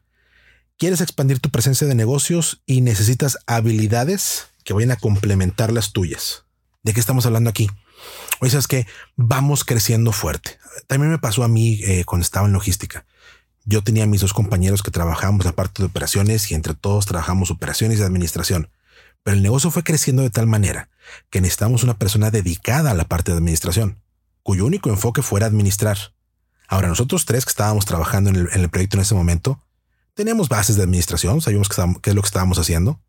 Quieres 0.76 1.00
expandir 1.00 1.40
tu 1.40 1.50
presencia 1.50 1.87
de 1.87 1.95
negocios 1.95 2.62
y 2.67 2.81
necesitas 2.81 3.38
habilidades 3.47 4.49
que 4.64 4.75
vayan 4.75 4.90
a 4.90 4.97
complementar 4.97 5.73
las 5.73 5.93
tuyas. 5.93 6.45
¿De 6.83 6.93
qué 6.93 7.00
estamos 7.00 7.25
hablando 7.26 7.49
aquí? 7.49 7.71
Oye, 8.41 8.51
sabes 8.51 8.69
que 8.69 8.87
vamos 9.17 9.65
creciendo 9.65 10.13
fuerte. 10.13 10.59
También 10.87 11.11
me 11.11 11.19
pasó 11.19 11.43
a 11.43 11.49
mí 11.49 11.81
eh, 11.85 12.05
cuando 12.05 12.23
estaba 12.23 12.47
en 12.47 12.53
logística. 12.53 13.07
Yo 13.65 13.83
tenía 13.83 14.07
mis 14.07 14.21
dos 14.21 14.33
compañeros 14.33 14.83
que 14.83 14.91
trabajábamos 14.91 15.45
la 15.45 15.53
parte 15.53 15.83
de 15.83 15.89
operaciones 15.89 16.51
y 16.51 16.55
entre 16.55 16.75
todos 16.75 17.07
trabajamos 17.07 17.51
operaciones 17.51 17.99
y 17.99 18.03
administración. 18.03 18.71
Pero 19.23 19.37
el 19.37 19.43
negocio 19.43 19.71
fue 19.71 19.83
creciendo 19.83 20.23
de 20.23 20.31
tal 20.31 20.47
manera 20.47 20.89
que 21.31 21.41
necesitamos 21.41 21.83
una 21.83 21.99
persona 21.99 22.31
dedicada 22.31 22.93
a 22.93 22.95
la 22.95 23.05
parte 23.05 23.33
de 23.33 23.39
administración, 23.39 24.01
cuyo 24.43 24.67
único 24.67 24.91
enfoque 24.91 25.23
fuera 25.23 25.47
administrar. 25.47 25.99
Ahora, 26.69 26.89
nosotros 26.89 27.25
tres 27.27 27.45
que 27.45 27.51
estábamos 27.51 27.87
trabajando 27.87 28.31
en 28.31 28.49
el, 28.53 28.69
proyecto 28.71 28.97
en 28.97 29.03
ese 29.03 29.15
momento, 29.15 29.61
teníamos 30.15 30.49
bases 30.49 30.77
de 30.77 30.83
administración, 30.83 31.41
sabíamos 31.41 31.69
qué 32.03 32.11
es 32.11 32.17
lo 32.17 32.23
que 32.23 32.27
estábamos 32.27 32.59
haciendo, 32.59 33.01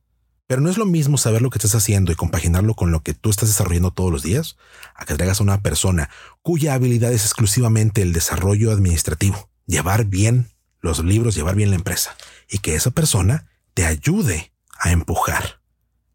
pero 0.47 0.61
no 0.61 0.69
es 0.69 0.77
lo 0.77 0.85
mismo 0.85 1.17
saber 1.17 1.41
lo 1.41 1.49
que 1.49 1.57
estás 1.57 1.75
haciendo 1.75 2.11
y 2.11 2.15
compaginarlo 2.15 2.73
con 2.73 2.91
lo 2.91 3.03
que 3.03 3.13
tú 3.13 3.29
estás 3.29 3.49
desarrollando 3.49 3.91
todos 3.91 4.11
los 4.11 4.23
días, 4.23 4.57
a 4.95 5.05
que 5.05 5.13
traigas 5.15 5.41
a 5.41 5.43
una 5.43 5.61
persona 5.61 6.09
cuya 6.41 6.73
habilidad 6.73 7.11
es 7.11 7.23
exclusivamente 7.23 8.01
el 8.01 8.13
desarrollo 8.13 8.71
administrativo, 8.71 9.49
llevar 9.65 10.05
bien 10.05 10.49
los 10.79 11.03
libros, 11.03 11.35
llevar 11.35 11.55
bien 11.55 11.69
la 11.69 11.75
empresa, 11.75 12.15
y 12.49 12.59
que 12.59 12.75
esa 12.75 12.91
persona 12.91 13.49
te 13.73 13.85
ayude 13.85 14.53
a 14.79 14.91
empujar 14.91 15.61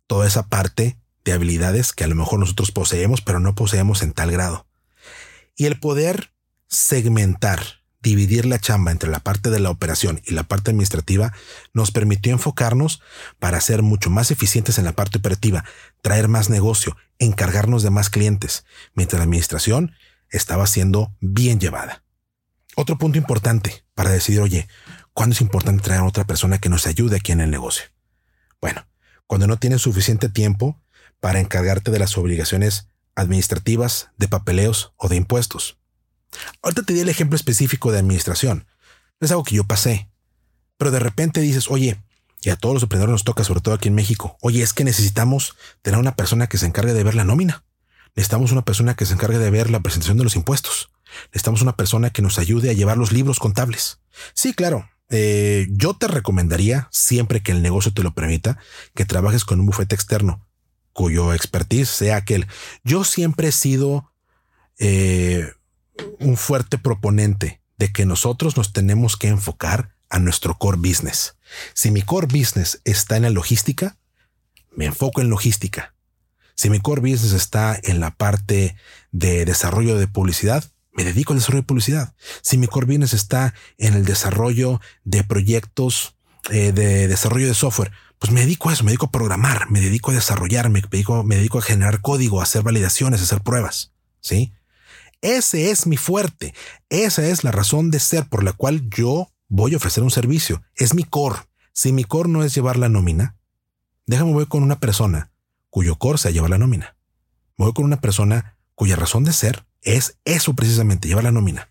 toda 0.06 0.26
esa 0.26 0.48
parte 0.48 0.98
de 1.24 1.32
habilidades 1.32 1.92
que 1.92 2.04
a 2.04 2.08
lo 2.08 2.14
mejor 2.14 2.40
nosotros 2.40 2.72
poseemos, 2.72 3.20
pero 3.20 3.38
no 3.38 3.54
poseemos 3.54 4.02
en 4.02 4.12
tal 4.12 4.32
grado. 4.32 4.66
Y 5.56 5.66
el 5.66 5.78
poder 5.78 6.32
segmentar 6.68 7.81
dividir 8.02 8.46
la 8.46 8.58
chamba 8.58 8.90
entre 8.90 9.10
la 9.10 9.20
parte 9.20 9.50
de 9.50 9.60
la 9.60 9.70
operación 9.70 10.20
y 10.24 10.34
la 10.34 10.42
parte 10.42 10.70
administrativa 10.70 11.32
nos 11.72 11.90
permitió 11.90 12.32
enfocarnos 12.32 13.00
para 13.38 13.60
ser 13.60 13.82
mucho 13.82 14.10
más 14.10 14.30
eficientes 14.30 14.78
en 14.78 14.84
la 14.84 14.92
parte 14.92 15.18
operativa, 15.18 15.64
traer 16.02 16.28
más 16.28 16.50
negocio, 16.50 16.96
encargarnos 17.18 17.82
de 17.82 17.90
más 17.90 18.10
clientes, 18.10 18.64
mientras 18.94 19.18
la 19.18 19.24
administración 19.24 19.92
estaba 20.30 20.66
siendo 20.66 21.14
bien 21.20 21.60
llevada. 21.60 22.02
Otro 22.74 22.98
punto 22.98 23.18
importante 23.18 23.84
para 23.94 24.10
decidir, 24.10 24.40
oye, 24.40 24.68
¿cuándo 25.12 25.34
es 25.34 25.40
importante 25.40 25.82
traer 25.82 26.00
a 26.00 26.06
otra 26.06 26.24
persona 26.24 26.58
que 26.58 26.70
nos 26.70 26.86
ayude 26.86 27.16
aquí 27.16 27.32
en 27.32 27.40
el 27.40 27.50
negocio? 27.50 27.84
Bueno, 28.60 28.86
cuando 29.26 29.46
no 29.46 29.58
tienes 29.58 29.82
suficiente 29.82 30.28
tiempo 30.28 30.80
para 31.20 31.40
encargarte 31.40 31.90
de 31.90 31.98
las 31.98 32.16
obligaciones 32.18 32.88
administrativas, 33.14 34.10
de 34.16 34.28
papeleos 34.28 34.92
o 34.96 35.08
de 35.08 35.16
impuestos. 35.16 35.78
Ahorita 36.62 36.82
te 36.82 36.94
di 36.94 37.00
el 37.00 37.08
ejemplo 37.08 37.36
específico 37.36 37.92
de 37.92 37.98
administración. 37.98 38.66
Es 39.20 39.30
algo 39.30 39.44
que 39.44 39.56
yo 39.56 39.64
pasé. 39.64 40.08
Pero 40.76 40.90
de 40.90 40.98
repente 40.98 41.40
dices, 41.40 41.70
oye, 41.70 42.00
y 42.42 42.50
a 42.50 42.56
todos 42.56 42.74
los 42.74 42.82
emprendedores 42.82 43.12
nos 43.12 43.24
toca, 43.24 43.44
sobre 43.44 43.60
todo 43.60 43.74
aquí 43.74 43.88
en 43.88 43.94
México, 43.94 44.36
oye, 44.40 44.62
es 44.62 44.72
que 44.72 44.84
necesitamos 44.84 45.56
tener 45.82 46.00
una 46.00 46.16
persona 46.16 46.48
que 46.48 46.58
se 46.58 46.66
encargue 46.66 46.92
de 46.92 47.04
ver 47.04 47.14
la 47.14 47.24
nómina. 47.24 47.64
Necesitamos 48.16 48.52
una 48.52 48.64
persona 48.64 48.94
que 48.94 49.06
se 49.06 49.14
encargue 49.14 49.38
de 49.38 49.50
ver 49.50 49.70
la 49.70 49.80
presentación 49.80 50.18
de 50.18 50.24
los 50.24 50.36
impuestos. 50.36 50.90
Necesitamos 51.26 51.62
una 51.62 51.76
persona 51.76 52.10
que 52.10 52.22
nos 52.22 52.38
ayude 52.38 52.70
a 52.70 52.72
llevar 52.72 52.98
los 52.98 53.12
libros 53.12 53.38
contables. 53.38 54.00
Sí, 54.34 54.54
claro. 54.54 54.88
Eh, 55.08 55.68
yo 55.70 55.94
te 55.94 56.08
recomendaría, 56.08 56.88
siempre 56.90 57.42
que 57.42 57.52
el 57.52 57.62
negocio 57.62 57.92
te 57.92 58.02
lo 58.02 58.14
permita, 58.14 58.58
que 58.94 59.04
trabajes 59.04 59.44
con 59.44 59.60
un 59.60 59.66
bufete 59.66 59.94
externo 59.94 60.46
cuyo 60.92 61.32
expertise 61.32 61.88
sea 61.88 62.16
aquel. 62.16 62.46
Yo 62.84 63.04
siempre 63.04 63.48
he 63.48 63.52
sido 63.52 64.12
eh, 64.78 65.52
un 66.18 66.36
fuerte 66.36 66.78
proponente 66.78 67.60
de 67.78 67.92
que 67.92 68.06
nosotros 68.06 68.56
nos 68.56 68.72
tenemos 68.72 69.16
que 69.16 69.28
enfocar 69.28 69.94
a 70.08 70.18
nuestro 70.18 70.58
core 70.58 70.76
business. 70.78 71.36
Si 71.74 71.90
mi 71.90 72.02
core 72.02 72.26
business 72.26 72.80
está 72.84 73.16
en 73.16 73.22
la 73.22 73.30
logística, 73.30 73.96
me 74.76 74.86
enfoco 74.86 75.20
en 75.20 75.30
logística. 75.30 75.94
Si 76.54 76.70
mi 76.70 76.80
core 76.80 77.00
business 77.00 77.32
está 77.32 77.78
en 77.82 77.98
la 78.00 78.14
parte 78.14 78.76
de 79.10 79.44
desarrollo 79.44 79.98
de 79.98 80.06
publicidad, 80.06 80.64
me 80.92 81.04
dedico 81.04 81.32
al 81.32 81.38
desarrollo 81.38 81.62
de 81.62 81.66
publicidad. 81.66 82.14
Si 82.42 82.58
mi 82.58 82.66
core 82.66 82.86
business 82.86 83.14
está 83.14 83.54
en 83.78 83.94
el 83.94 84.04
desarrollo 84.04 84.80
de 85.04 85.24
proyectos 85.24 86.16
eh, 86.50 86.72
de 86.72 87.08
desarrollo 87.08 87.46
de 87.46 87.54
software, 87.54 87.92
pues 88.18 88.32
me 88.32 88.40
dedico 88.40 88.68
a 88.68 88.74
eso, 88.74 88.84
me 88.84 88.90
dedico 88.90 89.06
a 89.06 89.10
programar, 89.10 89.70
me 89.70 89.80
dedico 89.80 90.10
a 90.10 90.14
desarrollarme, 90.14 90.82
me 90.82 90.88
dedico, 90.88 91.24
me 91.24 91.36
dedico 91.36 91.58
a 91.58 91.62
generar 91.62 92.00
código, 92.02 92.40
a 92.40 92.44
hacer 92.44 92.62
validaciones, 92.62 93.20
a 93.20 93.24
hacer 93.24 93.40
pruebas. 93.40 93.92
Sí, 94.20 94.52
ese 95.22 95.70
es 95.70 95.86
mi 95.86 95.96
fuerte. 95.96 96.52
Esa 96.90 97.26
es 97.26 97.44
la 97.44 97.52
razón 97.52 97.90
de 97.90 98.00
ser 98.00 98.28
por 98.28 98.42
la 98.42 98.52
cual 98.52 98.90
yo 98.90 99.32
voy 99.48 99.72
a 99.72 99.76
ofrecer 99.76 100.02
un 100.02 100.10
servicio. 100.10 100.62
Es 100.74 100.94
mi 100.94 101.04
core. 101.04 101.38
Si 101.72 101.92
mi 101.92 102.04
core 102.04 102.28
no 102.28 102.44
es 102.44 102.54
llevar 102.54 102.76
la 102.76 102.88
nómina, 102.88 103.36
déjame 104.06 104.32
voy 104.32 104.46
con 104.46 104.62
una 104.62 104.80
persona 104.80 105.30
cuyo 105.70 105.96
core 105.96 106.18
sea 106.18 106.32
llevar 106.32 106.50
la 106.50 106.58
nómina. 106.58 106.96
Voy 107.56 107.72
con 107.72 107.84
una 107.84 108.00
persona 108.00 108.58
cuya 108.74 108.96
razón 108.96 109.24
de 109.24 109.32
ser 109.32 109.64
es 109.80 110.18
eso 110.24 110.54
precisamente, 110.54 111.08
llevar 111.08 111.24
la 111.24 111.32
nómina. 111.32 111.70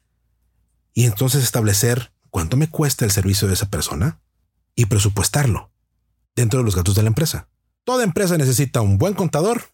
Y 0.93 1.05
entonces 1.05 1.43
establecer 1.43 2.13
cuánto 2.29 2.57
me 2.57 2.69
cuesta 2.69 3.05
el 3.05 3.11
servicio 3.11 3.47
de 3.47 3.53
esa 3.53 3.69
persona 3.69 4.21
y 4.75 4.85
presupuestarlo 4.85 5.71
dentro 6.35 6.59
de 6.59 6.65
los 6.65 6.75
gastos 6.75 6.95
de 6.95 7.03
la 7.03 7.09
empresa. 7.09 7.49
Toda 7.83 8.03
empresa 8.05 8.37
necesita 8.37 8.81
un 8.81 8.97
buen 8.97 9.13
contador, 9.13 9.73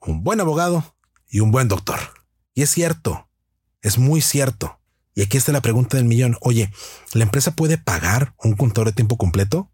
un 0.00 0.22
buen 0.22 0.40
abogado 0.40 0.96
y 1.28 1.40
un 1.40 1.50
buen 1.50 1.66
doctor. 1.66 2.21
Y 2.54 2.62
es 2.62 2.70
cierto, 2.70 3.28
es 3.80 3.98
muy 3.98 4.20
cierto. 4.20 4.78
Y 5.14 5.22
aquí 5.22 5.36
está 5.36 5.52
la 5.52 5.60
pregunta 5.60 5.96
del 5.96 6.06
millón. 6.06 6.36
Oye, 6.40 6.72
¿la 7.12 7.24
empresa 7.24 7.54
puede 7.54 7.78
pagar 7.78 8.34
un 8.42 8.54
contador 8.54 8.88
de 8.88 8.94
tiempo 8.94 9.16
completo? 9.16 9.70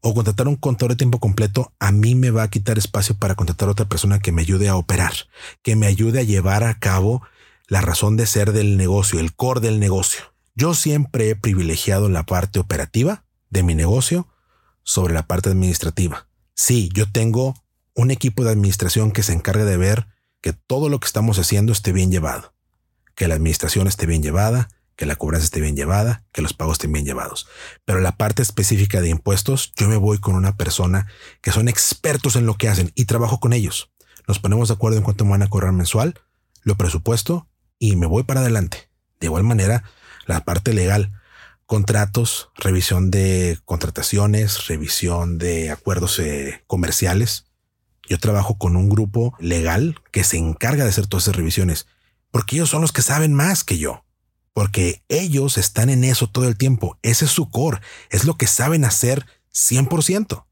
O 0.00 0.14
contratar 0.14 0.46
un 0.46 0.56
contador 0.56 0.92
de 0.92 0.96
tiempo 0.96 1.18
completo 1.18 1.72
a 1.80 1.90
mí 1.90 2.14
me 2.14 2.30
va 2.30 2.44
a 2.44 2.50
quitar 2.50 2.78
espacio 2.78 3.16
para 3.16 3.34
contratar 3.34 3.68
a 3.68 3.72
otra 3.72 3.88
persona 3.88 4.20
que 4.20 4.30
me 4.30 4.42
ayude 4.42 4.68
a 4.68 4.76
operar, 4.76 5.12
que 5.62 5.74
me 5.74 5.86
ayude 5.86 6.20
a 6.20 6.24
llevar 6.24 6.62
a 6.62 6.78
cabo 6.78 7.22
la 7.66 7.80
razón 7.80 8.16
de 8.16 8.26
ser 8.26 8.52
del 8.52 8.76
negocio, 8.76 9.18
el 9.18 9.34
core 9.34 9.60
del 9.60 9.80
negocio. 9.80 10.22
Yo 10.54 10.74
siempre 10.74 11.30
he 11.30 11.36
privilegiado 11.36 12.08
la 12.08 12.24
parte 12.24 12.60
operativa 12.60 13.24
de 13.50 13.62
mi 13.62 13.74
negocio 13.74 14.28
sobre 14.84 15.14
la 15.14 15.26
parte 15.26 15.50
administrativa. 15.50 16.28
Sí, 16.54 16.90
yo 16.94 17.10
tengo 17.10 17.54
un 17.94 18.10
equipo 18.10 18.44
de 18.44 18.50
administración 18.50 19.10
que 19.10 19.22
se 19.22 19.32
encarga 19.32 19.64
de 19.64 19.76
ver 19.76 20.06
que 20.40 20.52
todo 20.52 20.88
lo 20.88 21.00
que 21.00 21.06
estamos 21.06 21.38
haciendo 21.38 21.72
esté 21.72 21.92
bien 21.92 22.10
llevado 22.10 22.54
que 23.18 23.26
la 23.26 23.34
administración 23.34 23.88
esté 23.88 24.06
bien 24.06 24.22
llevada, 24.22 24.68
que 24.94 25.04
la 25.04 25.16
cobranza 25.16 25.44
esté 25.44 25.60
bien 25.60 25.74
llevada, 25.74 26.24
que 26.32 26.40
los 26.40 26.54
pagos 26.54 26.74
estén 26.74 26.92
bien 26.92 27.04
llevados. 27.04 27.48
Pero 27.84 27.98
la 27.98 28.16
parte 28.16 28.42
específica 28.42 29.00
de 29.00 29.08
impuestos, 29.08 29.72
yo 29.76 29.88
me 29.88 29.96
voy 29.96 30.18
con 30.18 30.36
una 30.36 30.56
persona 30.56 31.08
que 31.40 31.50
son 31.50 31.66
expertos 31.66 32.36
en 32.36 32.46
lo 32.46 32.54
que 32.54 32.68
hacen 32.68 32.92
y 32.94 33.06
trabajo 33.06 33.40
con 33.40 33.52
ellos. 33.52 33.90
Nos 34.28 34.38
ponemos 34.38 34.68
de 34.68 34.74
acuerdo 34.74 34.98
en 34.98 35.02
cuánto 35.02 35.24
me 35.24 35.32
van 35.32 35.42
a 35.42 35.48
cobrar 35.48 35.72
mensual, 35.72 36.14
lo 36.62 36.76
presupuesto 36.76 37.48
y 37.80 37.96
me 37.96 38.06
voy 38.06 38.22
para 38.22 38.38
adelante. 38.38 38.88
De 39.18 39.26
igual 39.26 39.42
manera, 39.42 39.82
la 40.26 40.44
parte 40.44 40.72
legal, 40.72 41.10
contratos, 41.66 42.50
revisión 42.54 43.10
de 43.10 43.58
contrataciones, 43.64 44.68
revisión 44.68 45.38
de 45.38 45.72
acuerdos 45.72 46.20
eh, 46.20 46.62
comerciales. 46.68 47.46
Yo 48.08 48.18
trabajo 48.18 48.58
con 48.58 48.76
un 48.76 48.88
grupo 48.88 49.34
legal 49.38 49.96
que 50.10 50.24
se 50.24 50.38
encarga 50.38 50.84
de 50.84 50.90
hacer 50.90 51.06
todas 51.06 51.24
esas 51.24 51.36
revisiones 51.36 51.86
porque 52.30 52.56
ellos 52.56 52.70
son 52.70 52.82
los 52.82 52.92
que 52.92 53.02
saben 53.02 53.34
más 53.34 53.64
que 53.64 53.78
yo. 53.78 54.04
Porque 54.52 55.02
ellos 55.08 55.56
están 55.56 55.88
en 55.88 56.04
eso 56.04 56.26
todo 56.26 56.46
el 56.48 56.56
tiempo. 56.56 56.98
Ese 57.02 57.24
es 57.24 57.30
su 57.30 57.50
core. 57.50 57.80
Es 58.10 58.24
lo 58.24 58.36
que 58.36 58.46
saben 58.46 58.84
hacer 58.84 59.26
100%. 59.52 60.44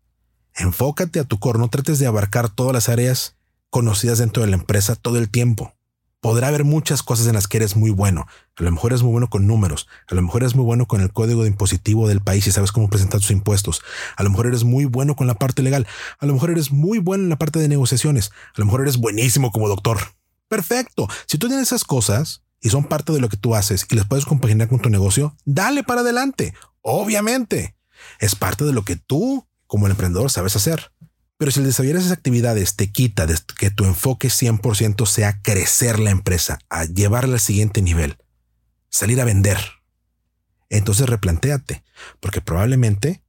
Enfócate 0.54 1.20
a 1.20 1.24
tu 1.24 1.38
core. 1.38 1.58
No 1.58 1.68
trates 1.68 1.98
de 1.98 2.06
abarcar 2.06 2.48
todas 2.48 2.72
las 2.72 2.88
áreas 2.88 3.36
conocidas 3.70 4.18
dentro 4.18 4.42
de 4.42 4.48
la 4.48 4.56
empresa 4.56 4.94
todo 4.94 5.18
el 5.18 5.28
tiempo. 5.28 5.75
Podrá 6.20 6.48
haber 6.48 6.64
muchas 6.64 7.02
cosas 7.02 7.26
en 7.26 7.34
las 7.34 7.46
que 7.46 7.58
eres 7.58 7.76
muy 7.76 7.90
bueno. 7.90 8.26
A 8.56 8.62
lo 8.62 8.70
mejor 8.72 8.92
eres 8.92 9.02
muy 9.02 9.12
bueno 9.12 9.28
con 9.28 9.46
números. 9.46 9.86
A 10.08 10.14
lo 10.14 10.22
mejor 10.22 10.42
eres 10.42 10.54
muy 10.54 10.64
bueno 10.64 10.86
con 10.86 11.00
el 11.00 11.12
código 11.12 11.42
de 11.42 11.48
impositivo 11.48 12.08
del 12.08 12.20
país 12.20 12.46
y 12.46 12.52
sabes 12.52 12.72
cómo 12.72 12.88
presentar 12.88 13.20
tus 13.20 13.30
impuestos. 13.30 13.82
A 14.16 14.22
lo 14.22 14.30
mejor 14.30 14.46
eres 14.46 14.64
muy 14.64 14.86
bueno 14.86 15.14
con 15.14 15.26
la 15.26 15.34
parte 15.34 15.62
legal. 15.62 15.86
A 16.18 16.26
lo 16.26 16.32
mejor 16.32 16.50
eres 16.50 16.72
muy 16.72 16.98
bueno 16.98 17.24
en 17.24 17.30
la 17.30 17.36
parte 17.36 17.58
de 17.58 17.68
negociaciones. 17.68 18.30
A 18.54 18.60
lo 18.60 18.64
mejor 18.64 18.80
eres 18.80 18.96
buenísimo 18.96 19.52
como 19.52 19.68
doctor. 19.68 19.98
Perfecto. 20.48 21.08
Si 21.26 21.38
tú 21.38 21.48
tienes 21.48 21.68
esas 21.68 21.84
cosas 21.84 22.42
y 22.60 22.70
son 22.70 22.84
parte 22.84 23.12
de 23.12 23.20
lo 23.20 23.28
que 23.28 23.36
tú 23.36 23.54
haces 23.54 23.86
y 23.90 23.94
las 23.94 24.06
puedes 24.06 24.24
compaginar 24.24 24.68
con 24.68 24.80
tu 24.80 24.90
negocio, 24.90 25.36
dale 25.44 25.84
para 25.84 26.00
adelante. 26.00 26.54
Obviamente. 26.82 27.76
Es 28.18 28.34
parte 28.34 28.64
de 28.64 28.72
lo 28.72 28.84
que 28.84 28.96
tú, 28.96 29.46
como 29.66 29.86
el 29.86 29.92
emprendedor, 29.92 30.30
sabes 30.30 30.56
hacer. 30.56 30.92
Pero 31.38 31.50
si 31.50 31.60
el 31.60 31.66
desarrollar 31.66 31.96
esas 31.96 32.12
actividades 32.12 32.76
te 32.76 32.90
quita 32.90 33.26
que 33.58 33.70
tu 33.70 33.84
enfoque 33.84 34.28
100% 34.28 35.06
sea 35.06 35.42
crecer 35.42 35.98
la 35.98 36.10
empresa, 36.10 36.58
a 36.70 36.84
llevarla 36.84 37.34
al 37.34 37.40
siguiente 37.40 37.82
nivel, 37.82 38.16
salir 38.88 39.20
a 39.20 39.24
vender, 39.24 39.58
entonces 40.70 41.08
replantéate, 41.08 41.84
porque 42.20 42.40
probablemente 42.40 43.22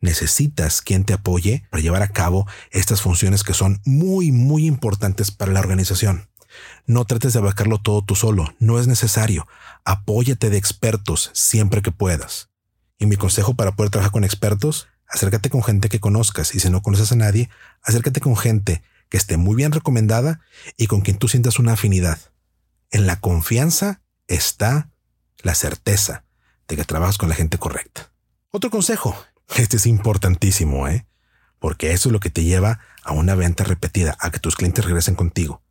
necesitas 0.00 0.82
quien 0.82 1.04
te 1.04 1.14
apoye 1.14 1.66
para 1.70 1.82
llevar 1.82 2.02
a 2.02 2.08
cabo 2.08 2.46
estas 2.70 3.00
funciones 3.00 3.42
que 3.42 3.54
son 3.54 3.80
muy, 3.84 4.32
muy 4.32 4.66
importantes 4.66 5.30
para 5.30 5.52
la 5.52 5.60
organización. 5.60 6.28
No 6.86 7.04
trates 7.04 7.32
de 7.32 7.38
abarcarlo 7.38 7.78
todo 7.78 8.02
tú 8.02 8.14
solo, 8.14 8.54
no 8.58 8.78
es 8.78 8.86
necesario. 8.86 9.46
Apóyate 9.84 10.50
de 10.50 10.58
expertos 10.58 11.30
siempre 11.34 11.82
que 11.82 11.92
puedas. 11.92 12.50
Y 12.98 13.06
mi 13.06 13.16
consejo 13.16 13.54
para 13.54 13.72
poder 13.72 13.90
trabajar 13.90 14.12
con 14.12 14.24
expertos, 14.24 14.88
acércate 15.08 15.50
con 15.50 15.62
gente 15.62 15.88
que 15.88 16.00
conozcas 16.00 16.54
y 16.54 16.60
si 16.60 16.70
no 16.70 16.82
conoces 16.82 17.12
a 17.12 17.16
nadie, 17.16 17.50
acércate 17.82 18.20
con 18.20 18.36
gente 18.36 18.82
que 19.08 19.16
esté 19.16 19.36
muy 19.36 19.54
bien 19.54 19.72
recomendada 19.72 20.40
y 20.76 20.86
con 20.86 21.00
quien 21.00 21.18
tú 21.18 21.28
sientas 21.28 21.58
una 21.58 21.72
afinidad. 21.72 22.18
En 22.90 23.06
la 23.06 23.20
confianza 23.20 24.02
está 24.26 24.90
la 25.42 25.54
certeza 25.54 26.24
de 26.68 26.76
que 26.76 26.84
trabajas 26.84 27.18
con 27.18 27.28
la 27.28 27.34
gente 27.34 27.58
correcta. 27.58 28.12
Otro 28.50 28.70
consejo, 28.70 29.16
este 29.56 29.76
es 29.76 29.86
importantísimo, 29.86 30.88
¿eh? 30.88 31.06
Porque 31.58 31.92
eso 31.92 32.08
es 32.08 32.12
lo 32.12 32.20
que 32.20 32.30
te 32.30 32.44
lleva 32.44 32.80
a 33.02 33.12
una 33.12 33.34
venta 33.34 33.64
repetida, 33.64 34.16
a 34.20 34.30
que 34.30 34.38
tus 34.38 34.56
clientes 34.56 34.84
regresen 34.84 35.14
contigo. 35.14 35.62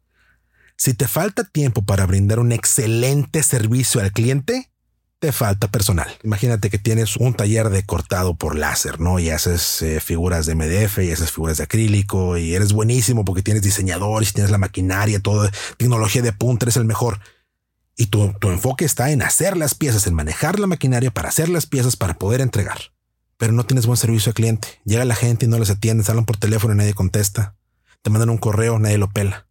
Si 0.77 0.93
te 0.93 1.07
falta 1.07 1.43
tiempo 1.45 1.83
para 1.83 2.05
brindar 2.05 2.39
un 2.39 2.51
excelente 2.51 3.43
servicio 3.43 4.01
al 4.01 4.11
cliente, 4.11 4.71
te 5.19 5.31
falta 5.31 5.69
personal. 5.69 6.07
Imagínate 6.23 6.69
que 6.69 6.77
tienes 6.77 7.17
un 7.17 7.33
taller 7.33 7.69
de 7.69 7.83
cortado 7.85 8.35
por 8.35 8.55
láser, 8.55 8.99
¿no? 8.99 9.19
Y 9.19 9.29
haces 9.29 9.81
eh, 9.81 9.99
figuras 9.99 10.45
de 10.45 10.55
MDF 10.55 10.99
y 10.99 11.11
haces 11.11 11.31
figuras 11.31 11.57
de 11.57 11.63
acrílico 11.63 12.37
y 12.37 12.53
eres 12.53 12.73
buenísimo 12.73 13.25
porque 13.25 13.41
tienes 13.41 13.63
diseñadores, 13.63 14.33
tienes 14.33 14.51
la 14.51 14.57
maquinaria, 14.57 15.19
toda 15.19 15.51
tecnología 15.77 16.21
de 16.21 16.33
punta, 16.33 16.65
eres 16.65 16.77
el 16.77 16.85
mejor. 16.85 17.19
Y 17.97 18.07
tu, 18.07 18.33
tu 18.33 18.49
enfoque 18.49 18.83
está 18.83 19.11
en 19.11 19.21
hacer 19.21 19.55
las 19.55 19.73
piezas, 19.73 20.05
en 20.05 20.13
manejar 20.13 20.59
la 20.59 20.67
maquinaria 20.67 21.11
para 21.11 21.29
hacer 21.29 21.49
las 21.49 21.65
piezas 21.65 21.95
para 21.95 22.15
poder 22.15 22.41
entregar. 22.41 22.91
Pero 23.37 23.53
no 23.53 23.65
tienes 23.65 23.85
buen 23.85 23.97
servicio 23.97 24.29
al 24.29 24.35
cliente. 24.35 24.67
Llega 24.85 25.05
la 25.05 25.15
gente 25.15 25.45
y 25.45 25.49
no 25.49 25.59
les 25.59 25.69
atiendes, 25.69 26.09
hablan 26.09 26.25
por 26.25 26.37
teléfono 26.37 26.73
y 26.73 26.77
nadie 26.77 26.93
contesta. 26.93 27.55
Te 28.01 28.09
mandan 28.09 28.29
un 28.29 28.37
correo, 28.37 28.79
nadie 28.79 28.97
lo 28.97 29.09
pela. 29.09 29.47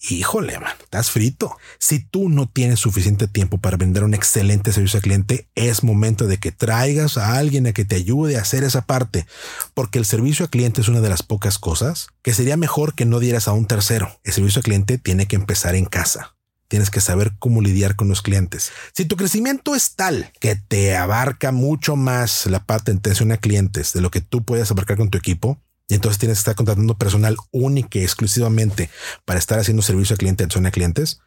Híjole, 0.00 0.58
man, 0.58 0.74
estás 0.82 1.10
frito. 1.10 1.56
Si 1.78 1.98
tú 1.98 2.28
no 2.28 2.46
tienes 2.46 2.80
suficiente 2.80 3.26
tiempo 3.26 3.58
para 3.58 3.78
vender 3.78 4.04
un 4.04 4.12
excelente 4.12 4.72
servicio 4.72 4.98
al 4.98 5.02
cliente, 5.02 5.48
es 5.54 5.82
momento 5.82 6.26
de 6.26 6.38
que 6.38 6.52
traigas 6.52 7.16
a 7.16 7.38
alguien 7.38 7.66
a 7.66 7.72
que 7.72 7.86
te 7.86 7.96
ayude 7.96 8.36
a 8.36 8.42
hacer 8.42 8.64
esa 8.64 8.82
parte, 8.82 9.26
porque 9.72 9.98
el 9.98 10.04
servicio 10.04 10.44
al 10.44 10.50
cliente 10.50 10.82
es 10.82 10.88
una 10.88 11.00
de 11.00 11.08
las 11.08 11.22
pocas 11.22 11.58
cosas 11.58 12.08
que 12.22 12.34
sería 12.34 12.56
mejor 12.56 12.94
que 12.94 13.06
no 13.06 13.18
dieras 13.18 13.48
a 13.48 13.52
un 13.52 13.66
tercero. 13.66 14.20
El 14.24 14.32
servicio 14.34 14.58
al 14.58 14.64
cliente 14.64 14.98
tiene 14.98 15.26
que 15.26 15.36
empezar 15.36 15.74
en 15.74 15.86
casa. 15.86 16.34
Tienes 16.68 16.90
que 16.90 17.00
saber 17.00 17.32
cómo 17.38 17.60
lidiar 17.60 17.94
con 17.94 18.08
los 18.08 18.20
clientes. 18.20 18.72
Si 18.94 19.04
tu 19.04 19.16
crecimiento 19.16 19.74
es 19.74 19.94
tal 19.94 20.32
que 20.40 20.56
te 20.56 20.96
abarca 20.96 21.52
mucho 21.52 21.94
más 21.96 22.46
la 22.46 22.64
parte 22.64 22.92
de 22.92 22.98
atención 22.98 23.32
a 23.32 23.36
clientes 23.36 23.92
de 23.92 24.00
lo 24.00 24.10
que 24.10 24.20
tú 24.20 24.44
puedes 24.44 24.70
abarcar 24.70 24.96
con 24.96 25.08
tu 25.08 25.16
equipo, 25.16 25.60
y 25.88 25.94
entonces 25.94 26.18
tienes 26.18 26.38
que 26.38 26.40
estar 26.40 26.54
contratando 26.54 26.96
personal 26.96 27.36
único 27.50 27.98
y 27.98 28.02
exclusivamente 28.02 28.90
para 29.24 29.38
estar 29.38 29.58
haciendo 29.58 29.82
servicio 29.82 30.14
al 30.14 30.18
cliente, 30.18 30.44
atención 30.44 30.66
a 30.66 30.70
clientes, 30.70 31.20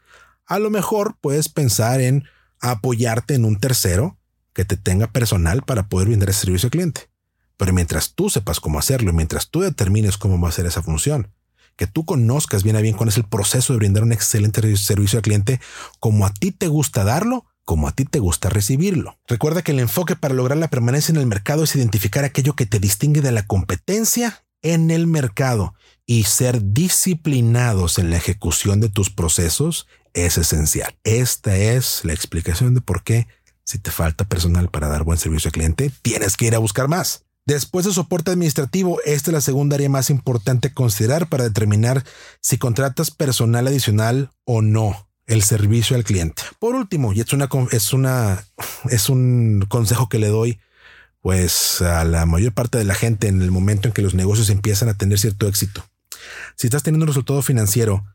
a 0.46 0.60
lo 0.60 0.70
mejor 0.70 1.18
puedes 1.22 1.50
pensar 1.50 2.02
en 2.02 2.24
apoyarte 2.60 3.36
en 3.36 3.46
un 3.46 3.60
tercero 3.60 4.18
que 4.54 4.66
te 4.66 4.78
tenga 4.78 5.08
personal 5.08 5.62
para 5.62 5.88
poder 5.88 6.08
brindar 6.08 6.30
ese 6.30 6.42
servicio 6.42 6.68
al 6.68 6.72
cliente. 6.72 7.10
Pero 7.58 7.74
mientras 7.74 8.14
tú 8.14 8.30
sepas 8.30 8.60
cómo 8.60 8.80
hacerlo 8.80 9.14
mientras 9.14 9.50
tú 9.50 9.62
determines 9.62 10.18
cómo 10.18 10.40
va 10.40 10.50
a 10.50 10.54
ser 10.54 10.66
esa 10.66 10.82
función, 10.82 11.32
que 11.76 11.86
tú 11.86 12.06
conozcas 12.06 12.64
bien 12.64 12.76
a 12.76 12.82
bien 12.82 12.96
cuál 12.96 13.10
es 13.10 13.18
el 13.18 13.26
proceso 13.26 13.74
de 13.74 13.78
brindar 13.78 14.04
un 14.04 14.12
excelente 14.12 14.76
servicio 14.78 15.20
al 15.20 15.24
cliente, 15.24 15.60
como 16.00 16.26
a 16.26 16.34
ti 16.34 16.52
te 16.52 16.68
gusta 16.68 17.04
darlo, 17.04 17.46
como 17.66 17.88
a 17.88 17.92
ti 17.92 18.06
te 18.06 18.20
gusta 18.20 18.50
recibirlo. 18.50 19.20
Recuerda 19.28 19.62
que 19.62 19.74
el 19.74 19.80
enfoque 19.80 20.16
para 20.16 20.34
lograr 20.34 20.58
la 20.58 20.70
permanencia 20.70 21.12
en 21.12 21.20
el 21.20 21.28
mercado 21.28 21.64
es 21.64 21.76
identificar 21.76 22.24
aquello 22.24 22.56
que 22.56 22.66
te 22.66 22.80
distingue 22.80 23.22
de 23.22 23.32
la 23.32 23.46
competencia 23.46 24.47
en 24.74 24.92
el 24.92 25.08
mercado 25.08 25.74
y 26.06 26.24
ser 26.24 26.74
disciplinados 26.74 28.00
en 28.00 28.10
la 28.10 28.18
ejecución 28.18 28.80
de 28.80 28.90
tus 28.90 29.10
procesos 29.10 29.88
es 30.14 30.38
esencial. 30.38 30.96
Esta 31.04 31.58
es 31.58 32.02
la 32.04 32.14
explicación 32.14 32.74
de 32.74 32.82
por 32.82 33.04
qué 33.04 33.28
si 33.64 33.80
te 33.80 33.92
falta 33.92 34.24
personal 34.26 34.70
para 34.70 34.88
dar 34.88 35.04
buen 35.04 35.18
servicio 35.18 35.50
al 35.50 35.54
cliente, 35.54 35.92
tienes 36.02 36.38
que 36.38 36.46
ir 36.46 36.56
a 36.56 36.60
buscar 36.60 36.88
más. 36.88 37.26
Después 37.46 37.86
de 37.86 37.94
soporte 37.94 38.32
administrativo, 38.32 39.00
esta 39.06 39.32
es 39.32 39.34
la 39.34 39.42
segunda 39.42 39.76
área 39.76 39.90
más 39.90 40.10
importante 40.10 40.74
considerar 40.74 41.28
para 41.28 41.44
determinar 41.44 42.04
si 42.42 42.58
contratas 42.58 43.12
personal 43.12 43.68
adicional 43.68 44.32
o 44.46 44.62
no 44.62 45.10
el 45.26 45.44
servicio 45.44 45.98
al 45.98 46.06
cliente. 46.06 46.44
Por 46.60 46.76
último, 46.76 47.12
y 47.14 47.20
es 47.20 47.34
una, 47.34 47.50
es 47.72 47.94
una, 47.94 48.46
es 48.90 49.10
un 49.10 49.66
consejo 49.68 50.08
que 50.08 50.20
le 50.20 50.28
doy 50.28 50.60
pues 51.22 51.82
a 51.82 52.04
la 52.04 52.26
mayor 52.26 52.54
parte 52.54 52.78
de 52.78 52.84
la 52.84 52.96
gente 52.96 53.28
en 53.28 53.42
el 53.42 53.52
momento 53.52 53.88
en 53.88 53.94
que 53.94 54.02
los 54.02 54.14
negocios 54.14 54.50
empiezan 54.50 54.90
a 54.90 54.94
tener 54.94 55.20
cierto 55.20 55.48
éxito. 55.48 55.86
Si 56.56 56.68
estás 56.68 56.84
teniendo 56.84 57.04
un 57.04 57.10
resultado 57.10 57.42
financiero 57.42 58.06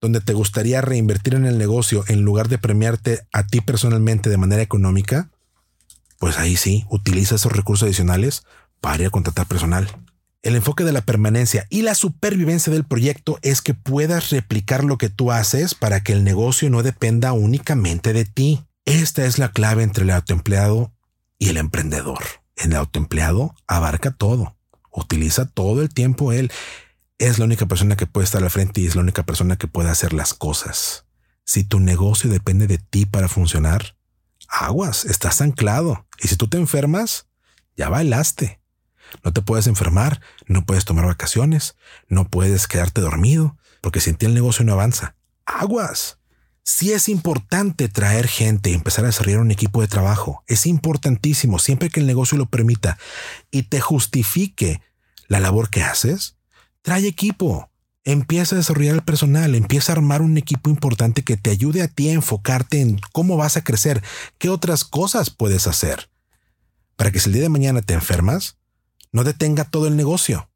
donde 0.00 0.20
te 0.20 0.34
gustaría 0.34 0.80
reinvertir 0.80 1.34
en 1.34 1.46
el 1.46 1.58
negocio 1.58 2.04
en 2.08 2.22
lugar 2.22 2.48
de 2.48 2.58
premiarte 2.58 3.26
a 3.32 3.46
ti 3.46 3.60
personalmente 3.60 4.28
de 4.28 4.36
manera 4.36 4.62
económica, 4.62 5.30
pues 6.18 6.38
ahí 6.38 6.56
sí, 6.56 6.84
utiliza 6.90 7.36
esos 7.36 7.52
recursos 7.52 7.86
adicionales 7.86 8.44
para 8.80 9.02
ir 9.02 9.06
a 9.06 9.10
contratar 9.10 9.46
personal. 9.46 9.88
El 10.42 10.56
enfoque 10.56 10.84
de 10.84 10.92
la 10.92 11.00
permanencia 11.00 11.66
y 11.70 11.82
la 11.82 11.94
supervivencia 11.94 12.70
del 12.70 12.84
proyecto 12.84 13.38
es 13.40 13.62
que 13.62 13.72
puedas 13.72 14.28
replicar 14.28 14.84
lo 14.84 14.98
que 14.98 15.08
tú 15.08 15.32
haces 15.32 15.74
para 15.74 16.02
que 16.02 16.12
el 16.12 16.22
negocio 16.22 16.68
no 16.68 16.82
dependa 16.82 17.32
únicamente 17.32 18.12
de 18.12 18.26
ti. 18.26 18.62
Esta 18.84 19.24
es 19.24 19.38
la 19.38 19.52
clave 19.52 19.82
entre 19.82 20.04
el 20.04 20.10
autoempleado 20.10 20.92
y 21.38 21.48
el 21.48 21.56
emprendedor. 21.56 22.43
El 22.56 22.74
autoempleado 22.74 23.54
abarca 23.66 24.10
todo, 24.10 24.56
utiliza 24.90 25.46
todo 25.46 25.82
el 25.82 25.88
tiempo 25.92 26.32
él. 26.32 26.52
Es 27.18 27.38
la 27.38 27.44
única 27.44 27.66
persona 27.66 27.96
que 27.96 28.06
puede 28.06 28.24
estar 28.24 28.42
al 28.42 28.50
frente 28.50 28.80
y 28.80 28.86
es 28.86 28.96
la 28.96 29.02
única 29.02 29.24
persona 29.24 29.56
que 29.56 29.68
puede 29.68 29.90
hacer 29.90 30.12
las 30.12 30.34
cosas. 30.34 31.06
Si 31.44 31.64
tu 31.64 31.80
negocio 31.80 32.30
depende 32.30 32.66
de 32.66 32.78
ti 32.78 33.06
para 33.06 33.28
funcionar, 33.28 33.96
aguas, 34.48 35.04
estás 35.04 35.40
anclado. 35.40 36.06
Y 36.22 36.28
si 36.28 36.36
tú 36.36 36.48
te 36.48 36.56
enfermas, 36.56 37.26
ya 37.76 37.88
bailaste. 37.88 38.60
No 39.22 39.32
te 39.32 39.42
puedes 39.42 39.66
enfermar, 39.66 40.20
no 40.46 40.64
puedes 40.64 40.84
tomar 40.84 41.06
vacaciones, 41.06 41.76
no 42.08 42.28
puedes 42.28 42.66
quedarte 42.66 43.00
dormido, 43.00 43.56
porque 43.80 44.00
sin 44.00 44.16
ti 44.16 44.26
el 44.26 44.34
negocio 44.34 44.64
no 44.64 44.72
avanza. 44.72 45.16
Aguas. 45.44 46.18
Sí 46.66 46.92
es 46.92 47.10
importante 47.10 47.90
traer 47.90 48.26
gente 48.26 48.70
y 48.70 48.74
empezar 48.74 49.04
a 49.04 49.08
desarrollar 49.08 49.40
un 49.40 49.50
equipo 49.50 49.82
de 49.82 49.86
trabajo. 49.86 50.42
Es 50.46 50.64
importantísimo 50.64 51.58
siempre 51.58 51.90
que 51.90 52.00
el 52.00 52.06
negocio 52.06 52.38
lo 52.38 52.46
permita 52.46 52.96
y 53.50 53.64
te 53.64 53.80
justifique 53.80 54.80
la 55.28 55.40
labor 55.40 55.68
que 55.68 55.82
haces. 55.82 56.36
Trae 56.80 57.06
equipo. 57.06 57.70
Empieza 58.02 58.54
a 58.54 58.58
desarrollar 58.58 58.94
el 58.94 59.02
personal, 59.02 59.54
empieza 59.54 59.92
a 59.92 59.96
armar 59.96 60.22
un 60.22 60.38
equipo 60.38 60.70
importante 60.70 61.22
que 61.22 61.36
te 61.36 61.50
ayude 61.50 61.82
a 61.82 61.88
ti 61.88 62.08
a 62.08 62.14
enfocarte 62.14 62.80
en 62.80 62.98
cómo 63.12 63.36
vas 63.36 63.56
a 63.56 63.64
crecer, 63.64 64.02
qué 64.38 64.48
otras 64.48 64.84
cosas 64.84 65.30
puedes 65.30 65.66
hacer. 65.66 66.10
Para 66.96 67.10
que 67.10 67.20
si 67.20 67.28
el 67.28 67.34
día 67.34 67.42
de 67.42 67.48
mañana 67.50 67.82
te 67.82 67.94
enfermas, 67.94 68.56
no 69.12 69.22
detenga 69.24 69.64
todo 69.64 69.86
el 69.86 69.96
negocio. 69.96 70.50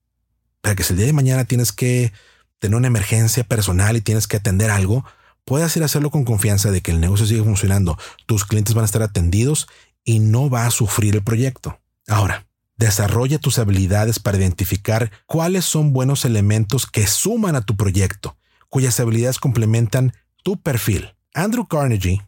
Para 0.63 0.75
que 0.75 0.85
si 0.85 0.95
el 0.95 0.99
día 0.99 1.07
de 1.07 1.13
mañana 1.13 1.45
tienes 1.45 1.73
que 1.73 2.13
tener 2.59 2.77
una 2.77 2.89
emergencia 2.89 3.45
personal 3.45 3.97
y 3.97 4.01
tienes 4.01 4.27
que 4.27 4.37
atender 4.37 4.71
algo, 4.71 5.05
puedas 5.49 5.75
ir 5.79 5.83
a 5.83 5.87
hacerlo 5.87 6.11
con 6.11 6.25
confianza 6.25 6.71
de 6.71 6.83
que 6.83 6.91
el 6.91 7.01
negocio 7.01 7.25
sigue 7.25 7.43
funcionando, 7.43 7.97
tus 8.27 8.45
clientes 8.45 8.75
van 8.75 8.83
a 8.83 8.85
estar 8.85 9.03
atendidos 9.03 9.67
y 10.05 10.19
no 10.19 10.51
va 10.51 10.67
a 10.67 10.71
sufrir 10.71 11.15
el 11.15 11.25
proyecto. 11.25 11.81
Ahora, 12.07 12.47
desarrolla 12.77 13.39
tus 13.39 13.59
habilidades 13.59 14.19
para 14.19 14.37
identificar 14.37 15.11
cuáles 15.25 15.65
son 15.65 15.95
buenos 15.95 16.27
elementos 16.27 16.87
que 16.87 17.07
suman 17.07 17.57
a 17.57 17.63
tu 17.63 17.77
proyecto, 17.77 18.37
cuyas 18.69 19.01
habilidades 19.01 19.39
complementan 19.39 20.13
tu 20.45 20.61
perfil. 20.61 21.15
Andrew 21.33 21.67
Carnegie, 21.67 22.21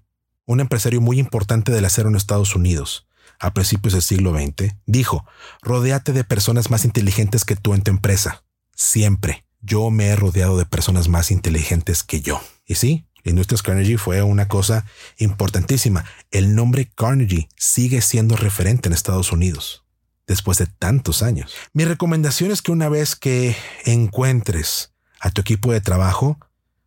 un 0.46 0.60
empresario 0.60 1.02
muy 1.02 1.18
importante 1.18 1.72
del 1.72 1.84
acero 1.84 2.08
en 2.08 2.16
Estados 2.16 2.56
Unidos, 2.56 3.06
a 3.38 3.52
principios 3.52 3.92
del 3.92 4.02
siglo 4.02 4.32
XX, 4.32 4.76
dijo, 4.86 5.26
rodéate 5.60 6.14
de 6.14 6.24
personas 6.24 6.70
más 6.70 6.86
inteligentes 6.86 7.44
que 7.44 7.54
tú 7.56 7.74
en 7.74 7.82
tu 7.82 7.90
empresa. 7.90 8.44
Siempre. 8.74 9.44
Yo 9.60 9.90
me 9.90 10.06
he 10.06 10.16
rodeado 10.16 10.56
de 10.56 10.64
personas 10.64 11.08
más 11.08 11.30
inteligentes 11.30 12.02
que 12.02 12.22
yo. 12.22 12.40
Y 12.64 12.76
sí, 12.76 13.04
Industrias 13.24 13.62
Carnegie 13.62 13.98
fue 13.98 14.22
una 14.22 14.48
cosa 14.48 14.84
importantísima. 15.18 16.04
El 16.30 16.54
nombre 16.54 16.90
Carnegie 16.94 17.48
sigue 17.56 18.00
siendo 18.00 18.36
referente 18.36 18.88
en 18.88 18.92
Estados 18.92 19.32
Unidos 19.32 19.84
después 20.30 20.58
de 20.58 20.66
tantos 20.66 21.24
años. 21.24 21.52
Mi 21.72 21.84
recomendación 21.84 22.52
es 22.52 22.62
que 22.62 22.70
una 22.70 22.88
vez 22.88 23.16
que 23.16 23.56
encuentres 23.84 24.92
a 25.18 25.30
tu 25.30 25.40
equipo 25.40 25.72
de 25.72 25.80
trabajo, 25.80 26.38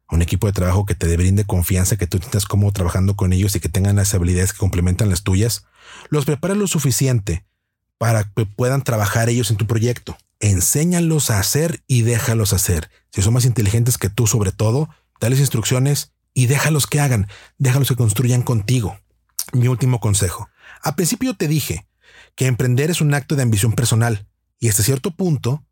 un 0.09 0.21
equipo 0.21 0.47
de 0.47 0.53
trabajo 0.53 0.85
que 0.85 0.95
te 0.95 1.17
brinde 1.17 1.43
confianza, 1.43 1.97
que 1.97 2.07
tú 2.07 2.19
sientas 2.19 2.45
como 2.45 2.71
trabajando 2.71 3.17
con 3.17 3.33
ellos 3.33 3.53
y 3.55 3.59
que 3.59 3.67
tengan 3.67 3.97
las 3.97 4.13
habilidades 4.13 4.53
que 4.53 4.59
complementan 4.59 5.09
las 5.09 5.23
tuyas, 5.23 5.65
los 6.09 6.23
prepares 6.23 6.55
lo 6.55 6.67
suficiente 6.67 7.45
para 7.97 8.23
que 8.23 8.45
puedan 8.45 8.81
trabajar 8.81 9.27
ellos 9.27 9.51
en 9.51 9.57
tu 9.57 9.67
proyecto. 9.67 10.17
Enséñalos 10.39 11.29
a 11.29 11.39
hacer 11.39 11.83
y 11.85 12.03
déjalos 12.03 12.53
hacer. 12.53 12.89
Si 13.11 13.21
son 13.21 13.33
más 13.33 13.43
inteligentes 13.43 13.97
que 13.97 14.09
tú 14.09 14.25
sobre 14.25 14.53
todo, 14.53 14.89
dales 15.19 15.39
instrucciones 15.39 16.12
y 16.33 16.47
déjalos 16.47 16.87
que 16.87 16.99
hagan, 16.99 17.27
déjalos 17.57 17.89
que 17.89 17.95
construyan 17.95 18.41
contigo. 18.41 18.97
Mi 19.51 19.67
último 19.67 19.99
consejo. 19.99 20.49
A 20.81 20.95
principio 20.95 21.35
te 21.35 21.47
dije 21.47 21.87
que 22.35 22.47
emprender 22.47 22.89
es 22.89 23.01
un 23.01 23.13
acto 23.13 23.35
de 23.35 23.43
ambición 23.43 23.73
personal 23.73 24.27
y 24.59 24.69
hasta 24.69 24.83
cierto 24.83 25.11
punto 25.11 25.63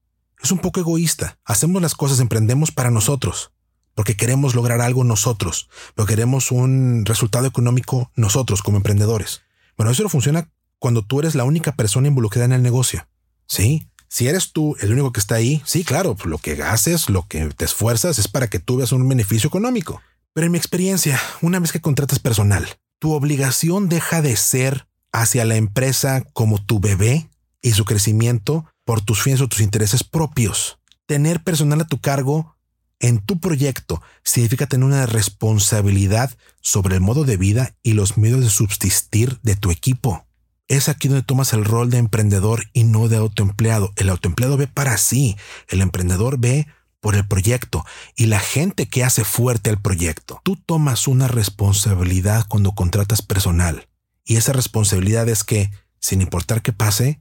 es 0.41 0.51
un 0.51 0.59
poco 0.59 0.79
egoísta. 0.79 1.39
Hacemos 1.45 1.81
las 1.81 1.95
cosas, 1.95 2.19
emprendemos 2.19 2.71
para 2.71 2.91
nosotros, 2.91 3.51
porque 3.95 4.15
queremos 4.15 4.55
lograr 4.55 4.81
algo 4.81 5.03
nosotros, 5.03 5.69
porque 5.95 6.13
queremos 6.13 6.51
un 6.51 7.05
resultado 7.05 7.47
económico 7.47 8.11
nosotros 8.15 8.61
como 8.61 8.77
emprendedores. 8.77 9.41
Bueno, 9.77 9.91
eso 9.91 10.03
no 10.03 10.09
funciona 10.09 10.51
cuando 10.79 11.03
tú 11.03 11.19
eres 11.19 11.35
la 11.35 11.43
única 11.43 11.75
persona 11.75 12.07
involucrada 12.07 12.45
en 12.45 12.53
el 12.53 12.63
negocio. 12.63 13.07
Sí, 13.47 13.87
si 14.07 14.27
eres 14.27 14.51
tú 14.51 14.75
el 14.81 14.91
único 14.91 15.11
que 15.11 15.19
está 15.19 15.35
ahí, 15.35 15.61
sí, 15.65 15.83
claro, 15.83 16.15
lo 16.25 16.37
que 16.37 16.61
haces, 16.63 17.09
lo 17.09 17.27
que 17.27 17.45
te 17.47 17.65
esfuerzas 17.65 18.19
es 18.19 18.27
para 18.27 18.49
que 18.49 18.59
tú 18.59 18.77
veas 18.77 18.91
un 18.91 19.07
beneficio 19.07 19.47
económico. 19.47 20.01
Pero 20.33 20.45
en 20.45 20.51
mi 20.53 20.57
experiencia, 20.57 21.19
una 21.41 21.59
vez 21.59 21.71
que 21.71 21.81
contratas 21.81 22.19
personal, 22.19 22.67
tu 22.99 23.11
obligación 23.13 23.89
deja 23.89 24.21
de 24.21 24.37
ser 24.37 24.87
hacia 25.11 25.43
la 25.43 25.55
empresa 25.55 26.23
como 26.33 26.63
tu 26.63 26.79
bebé 26.79 27.29
y 27.61 27.71
su 27.71 27.83
crecimiento 27.83 28.65
por 28.85 29.01
tus 29.01 29.21
fines 29.21 29.41
o 29.41 29.47
tus 29.47 29.59
intereses 29.59 30.03
propios. 30.03 30.79
Tener 31.05 31.43
personal 31.43 31.81
a 31.81 31.87
tu 31.87 31.99
cargo 31.99 32.55
en 32.99 33.19
tu 33.19 33.39
proyecto 33.39 34.01
significa 34.23 34.67
tener 34.67 34.85
una 34.85 35.05
responsabilidad 35.05 36.31
sobre 36.61 36.95
el 36.95 37.01
modo 37.01 37.25
de 37.25 37.35
vida 37.35 37.75
y 37.83 37.93
los 37.93 38.17
medios 38.17 38.39
de 38.39 38.49
subsistir 38.49 39.39
de 39.41 39.55
tu 39.55 39.71
equipo. 39.71 40.25
Es 40.67 40.87
aquí 40.87 41.09
donde 41.09 41.23
tomas 41.23 41.51
el 41.51 41.65
rol 41.65 41.89
de 41.89 41.97
emprendedor 41.97 42.63
y 42.71 42.85
no 42.85 43.09
de 43.09 43.17
autoempleado. 43.17 43.91
El 43.97 44.07
autoempleado 44.07 44.55
ve 44.55 44.67
para 44.67 44.97
sí, 44.97 45.35
el 45.67 45.81
emprendedor 45.81 46.37
ve 46.37 46.67
por 47.01 47.15
el 47.15 47.27
proyecto 47.27 47.85
y 48.15 48.27
la 48.27 48.39
gente 48.39 48.87
que 48.87 49.03
hace 49.03 49.25
fuerte 49.25 49.69
el 49.69 49.81
proyecto. 49.81 50.39
Tú 50.43 50.55
tomas 50.55 51.07
una 51.07 51.27
responsabilidad 51.27 52.45
cuando 52.47 52.71
contratas 52.71 53.21
personal 53.21 53.89
y 54.23 54.37
esa 54.37 54.53
responsabilidad 54.53 55.27
es 55.27 55.43
que, 55.43 55.71
sin 55.99 56.21
importar 56.21 56.61
qué 56.61 56.71
pase, 56.71 57.19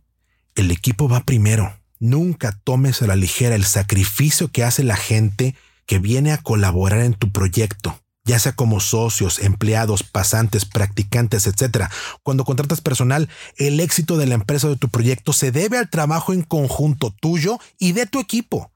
el 0.54 0.70
equipo 0.70 1.08
va 1.08 1.24
primero. 1.24 1.76
Nunca 1.98 2.58
tomes 2.64 3.02
a 3.02 3.06
la 3.06 3.16
ligera 3.16 3.54
el 3.54 3.64
sacrificio 3.64 4.48
que 4.48 4.64
hace 4.64 4.84
la 4.84 4.96
gente 4.96 5.56
que 5.86 5.98
viene 5.98 6.32
a 6.32 6.42
colaborar 6.42 7.00
en 7.00 7.14
tu 7.14 7.32
proyecto, 7.32 7.98
ya 8.24 8.38
sea 8.38 8.52
como 8.52 8.80
socios, 8.80 9.38
empleados, 9.40 10.02
pasantes, 10.02 10.64
practicantes, 10.64 11.46
etc. 11.46 11.86
Cuando 12.22 12.44
contratas 12.44 12.80
personal, 12.80 13.28
el 13.56 13.80
éxito 13.80 14.16
de 14.16 14.26
la 14.26 14.34
empresa 14.34 14.68
de 14.68 14.76
tu 14.76 14.88
proyecto 14.88 15.32
se 15.32 15.50
debe 15.50 15.78
al 15.78 15.90
trabajo 15.90 16.32
en 16.32 16.42
conjunto 16.42 17.14
tuyo 17.20 17.58
y 17.78 17.92
de 17.92 18.06
tu 18.06 18.20
equipo 18.20 18.70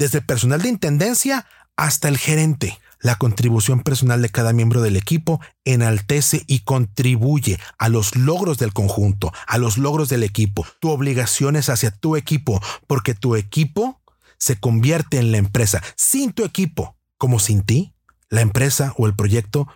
desde 0.00 0.18
el 0.18 0.24
personal 0.24 0.62
de 0.62 0.70
intendencia 0.70 1.46
hasta 1.76 2.08
el 2.08 2.16
gerente. 2.16 2.80
La 3.00 3.16
contribución 3.16 3.80
personal 3.82 4.22
de 4.22 4.30
cada 4.30 4.54
miembro 4.54 4.80
del 4.80 4.96
equipo 4.96 5.40
enaltece 5.64 6.42
y 6.46 6.60
contribuye 6.60 7.58
a 7.78 7.90
los 7.90 8.16
logros 8.16 8.56
del 8.56 8.72
conjunto, 8.72 9.30
a 9.46 9.58
los 9.58 9.76
logros 9.76 10.08
del 10.08 10.22
equipo. 10.22 10.66
Tu 10.80 10.88
obligación 10.88 11.54
es 11.54 11.68
hacia 11.68 11.90
tu 11.90 12.16
equipo, 12.16 12.62
porque 12.86 13.14
tu 13.14 13.36
equipo 13.36 14.00
se 14.38 14.58
convierte 14.58 15.18
en 15.18 15.32
la 15.32 15.38
empresa 15.38 15.82
sin 15.96 16.32
tu 16.32 16.44
equipo, 16.44 16.96
como 17.18 17.38
sin 17.38 17.62
ti, 17.62 17.92
la 18.30 18.40
empresa 18.40 18.94
o 18.96 19.06
el 19.06 19.14
proyecto 19.14 19.68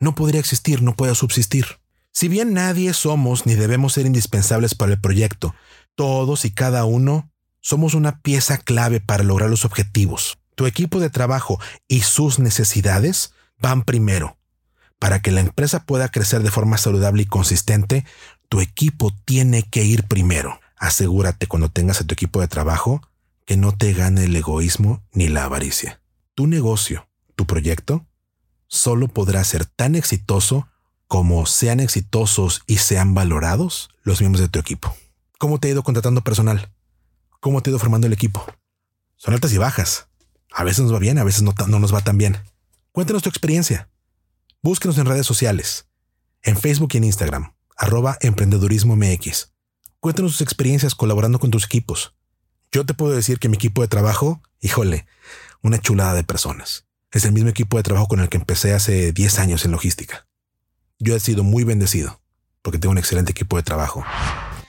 no 0.00 0.16
podría 0.16 0.40
existir, 0.40 0.82
no 0.82 0.96
puede 0.96 1.14
subsistir. 1.14 1.66
Si 2.12 2.26
bien 2.26 2.52
nadie 2.52 2.94
somos 2.94 3.46
ni 3.46 3.54
debemos 3.54 3.92
ser 3.92 4.06
indispensables 4.06 4.74
para 4.74 4.92
el 4.92 5.00
proyecto, 5.00 5.54
todos 5.94 6.44
y 6.44 6.50
cada 6.50 6.84
uno 6.84 7.30
somos 7.68 7.92
una 7.92 8.22
pieza 8.22 8.56
clave 8.56 8.98
para 8.98 9.22
lograr 9.22 9.50
los 9.50 9.66
objetivos. 9.66 10.38
Tu 10.54 10.64
equipo 10.64 11.00
de 11.00 11.10
trabajo 11.10 11.60
y 11.86 12.00
sus 12.00 12.38
necesidades 12.38 13.34
van 13.58 13.82
primero. 13.82 14.38
Para 14.98 15.20
que 15.20 15.32
la 15.32 15.40
empresa 15.40 15.84
pueda 15.84 16.08
crecer 16.08 16.42
de 16.42 16.50
forma 16.50 16.78
saludable 16.78 17.24
y 17.24 17.26
consistente, 17.26 18.06
tu 18.48 18.62
equipo 18.62 19.14
tiene 19.26 19.64
que 19.64 19.84
ir 19.84 20.04
primero. 20.04 20.58
Asegúrate 20.78 21.46
cuando 21.46 21.68
tengas 21.68 22.00
a 22.00 22.04
tu 22.04 22.14
equipo 22.14 22.40
de 22.40 22.48
trabajo 22.48 23.02
que 23.44 23.58
no 23.58 23.76
te 23.76 23.92
gane 23.92 24.24
el 24.24 24.34
egoísmo 24.34 25.02
ni 25.12 25.28
la 25.28 25.44
avaricia. 25.44 26.00
Tu 26.34 26.46
negocio, 26.46 27.06
tu 27.36 27.44
proyecto, 27.46 28.06
solo 28.66 29.08
podrá 29.08 29.44
ser 29.44 29.66
tan 29.66 29.94
exitoso 29.94 30.68
como 31.06 31.44
sean 31.44 31.80
exitosos 31.80 32.62
y 32.66 32.78
sean 32.78 33.12
valorados 33.12 33.90
los 34.04 34.20
miembros 34.20 34.40
de 34.40 34.48
tu 34.48 34.58
equipo. 34.58 34.96
¿Cómo 35.36 35.60
te 35.60 35.68
ha 35.68 35.72
ido 35.72 35.82
contratando 35.82 36.22
personal? 36.22 36.72
¿Cómo 37.40 37.62
te 37.62 37.70
ha 37.70 37.72
ido 37.72 37.78
formando 37.78 38.06
el 38.06 38.12
equipo? 38.12 38.44
Son 39.16 39.32
altas 39.32 39.52
y 39.52 39.58
bajas. 39.58 40.08
A 40.52 40.64
veces 40.64 40.84
nos 40.84 40.92
va 40.92 40.98
bien, 40.98 41.18
a 41.18 41.24
veces 41.24 41.42
no, 41.42 41.54
no 41.68 41.78
nos 41.78 41.94
va 41.94 42.00
tan 42.00 42.18
bien. 42.18 42.36
Cuéntanos 42.90 43.22
tu 43.22 43.28
experiencia. 43.28 43.88
Búsquenos 44.60 44.98
en 44.98 45.06
redes 45.06 45.26
sociales, 45.26 45.86
en 46.42 46.56
Facebook 46.56 46.90
y 46.92 46.96
en 46.96 47.04
Instagram, 47.04 47.54
arroba 47.76 48.18
emprendedurismo. 48.22 48.98
Cuéntanos 50.00 50.32
tus 50.32 50.40
experiencias 50.40 50.96
colaborando 50.96 51.38
con 51.38 51.52
tus 51.52 51.64
equipos. 51.64 52.14
Yo 52.72 52.84
te 52.84 52.94
puedo 52.94 53.14
decir 53.14 53.38
que 53.38 53.48
mi 53.48 53.54
equipo 53.54 53.82
de 53.82 53.88
trabajo, 53.88 54.42
híjole, 54.60 55.06
una 55.62 55.80
chulada 55.80 56.14
de 56.14 56.24
personas. 56.24 56.86
Es 57.12 57.24
el 57.24 57.32
mismo 57.32 57.50
equipo 57.50 57.76
de 57.76 57.84
trabajo 57.84 58.08
con 58.08 58.20
el 58.20 58.28
que 58.28 58.36
empecé 58.36 58.74
hace 58.74 59.12
10 59.12 59.38
años 59.38 59.64
en 59.64 59.70
logística. 59.70 60.26
Yo 60.98 61.14
he 61.14 61.20
sido 61.20 61.44
muy 61.44 61.62
bendecido 61.62 62.20
porque 62.62 62.78
tengo 62.78 62.92
un 62.92 62.98
excelente 62.98 63.30
equipo 63.30 63.56
de 63.56 63.62
trabajo. 63.62 64.04